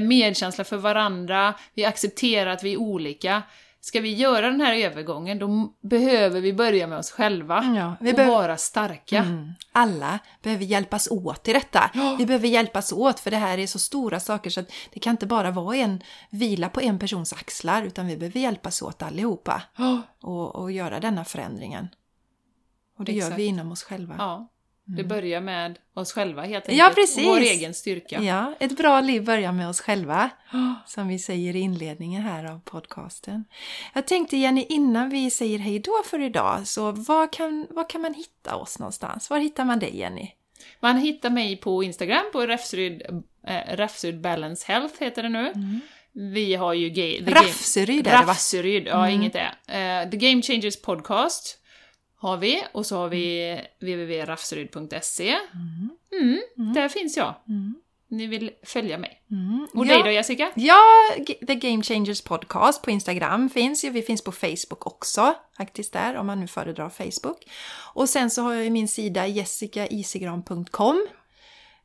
[0.00, 3.42] medkänsla för varandra, vi accepterar att vi är olika.
[3.80, 8.12] Ska vi göra den här övergången, då behöver vi börja med oss själva Ja, vi
[8.12, 9.18] och behöver- vara starka.
[9.18, 9.52] Mm.
[9.72, 11.90] Alla behöver hjälpas åt i detta.
[12.18, 15.10] Vi behöver hjälpas åt för det här är så stora saker så att det kan
[15.10, 19.62] inte bara vara en vila på en persons axlar utan vi behöver hjälpas åt allihopa
[19.76, 20.02] Ja.
[20.22, 21.88] och, och göra denna förändringen.
[22.98, 23.38] Och det gör Exakt.
[23.38, 24.14] vi inom oss själva.
[24.18, 24.48] Ja,
[24.96, 26.78] det börjar med oss själva helt Mm.
[26.78, 26.96] Ja, enkelt.
[27.06, 27.26] precis.
[27.26, 28.22] Vår egen styrka.
[28.22, 30.30] Ja, ett bra liv börjar med oss själva,
[30.86, 33.44] som vi säger i inledningen här av podcasten.
[33.94, 38.00] Jag tänkte Jenny, innan vi säger hej då för idag, så var kan, var kan
[38.00, 39.30] man hitta oss någonstans?
[39.30, 40.30] Var hittar man dig Jenny?
[40.80, 43.02] Man hittar mig på Instagram, på Räfsryd,
[43.46, 45.52] äh, Räfsryd Balance Health heter det nu.
[46.12, 46.88] Vi har ju...
[46.88, 48.22] Ga- The Raffseryd är det, va?
[48.32, 50.02] Raffseryd, ja inget är.
[50.02, 51.57] Eh, The Game Changers Podcast
[52.18, 55.36] har vi, och så har vi www.raffseryd.se.
[56.12, 57.34] Mm, där finns jag.
[58.08, 59.22] ni vill följa mig.
[59.30, 59.68] Mm.
[59.74, 59.94] Och ja.
[59.94, 60.50] dig då Jessica?
[60.56, 60.80] Ja,
[61.46, 63.90] The Game Changers Podcast på Instagram finns ju.
[63.90, 67.44] Vi finns på Facebook också, faktiskt där, om man nu föredrar Facebook.
[67.94, 71.06] Och sen så har jag ju min sida jessicaisigran.com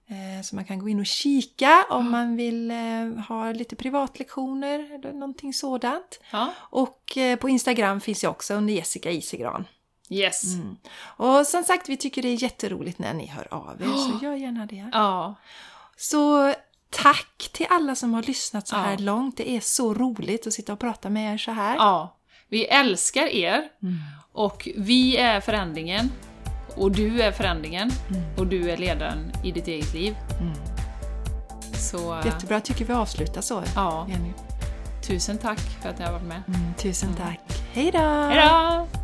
[0.08, 2.78] eh, så man kan gå in och kika om man vill eh,
[3.28, 6.20] ha lite privatlektioner eller någonting sådant.
[6.32, 6.54] Ja.
[6.58, 9.66] Och eh, på Instagram finns jag också under Jessica Isigran.
[10.14, 10.44] Yes.
[11.02, 14.34] Och som sagt, vi tycker det är jätteroligt när ni hör av er, så gör
[14.36, 14.90] gärna det.
[14.94, 15.36] Ja.
[15.98, 16.54] Så
[16.90, 18.98] tack till alla som har lyssnat så här Ja.
[19.00, 19.38] långt.
[19.38, 21.76] Det är så roligt att sitta och prata med er så här.
[21.76, 22.18] ja.
[22.50, 23.64] Vi älskar er.
[24.32, 26.12] Och vi är förändringen.
[26.76, 27.92] Och du är förändringen.
[28.38, 30.16] Och du är ledaren i ditt eget liv.
[31.92, 33.64] Så eh, Jättebra, tycker vi avslutar så.
[33.76, 34.32] ja, Jenny.
[35.08, 36.42] tusen tack för att ni har varit med.
[36.48, 37.40] Mm, tusen tack.
[37.74, 38.00] Hej då!
[38.00, 39.03] Hejdå!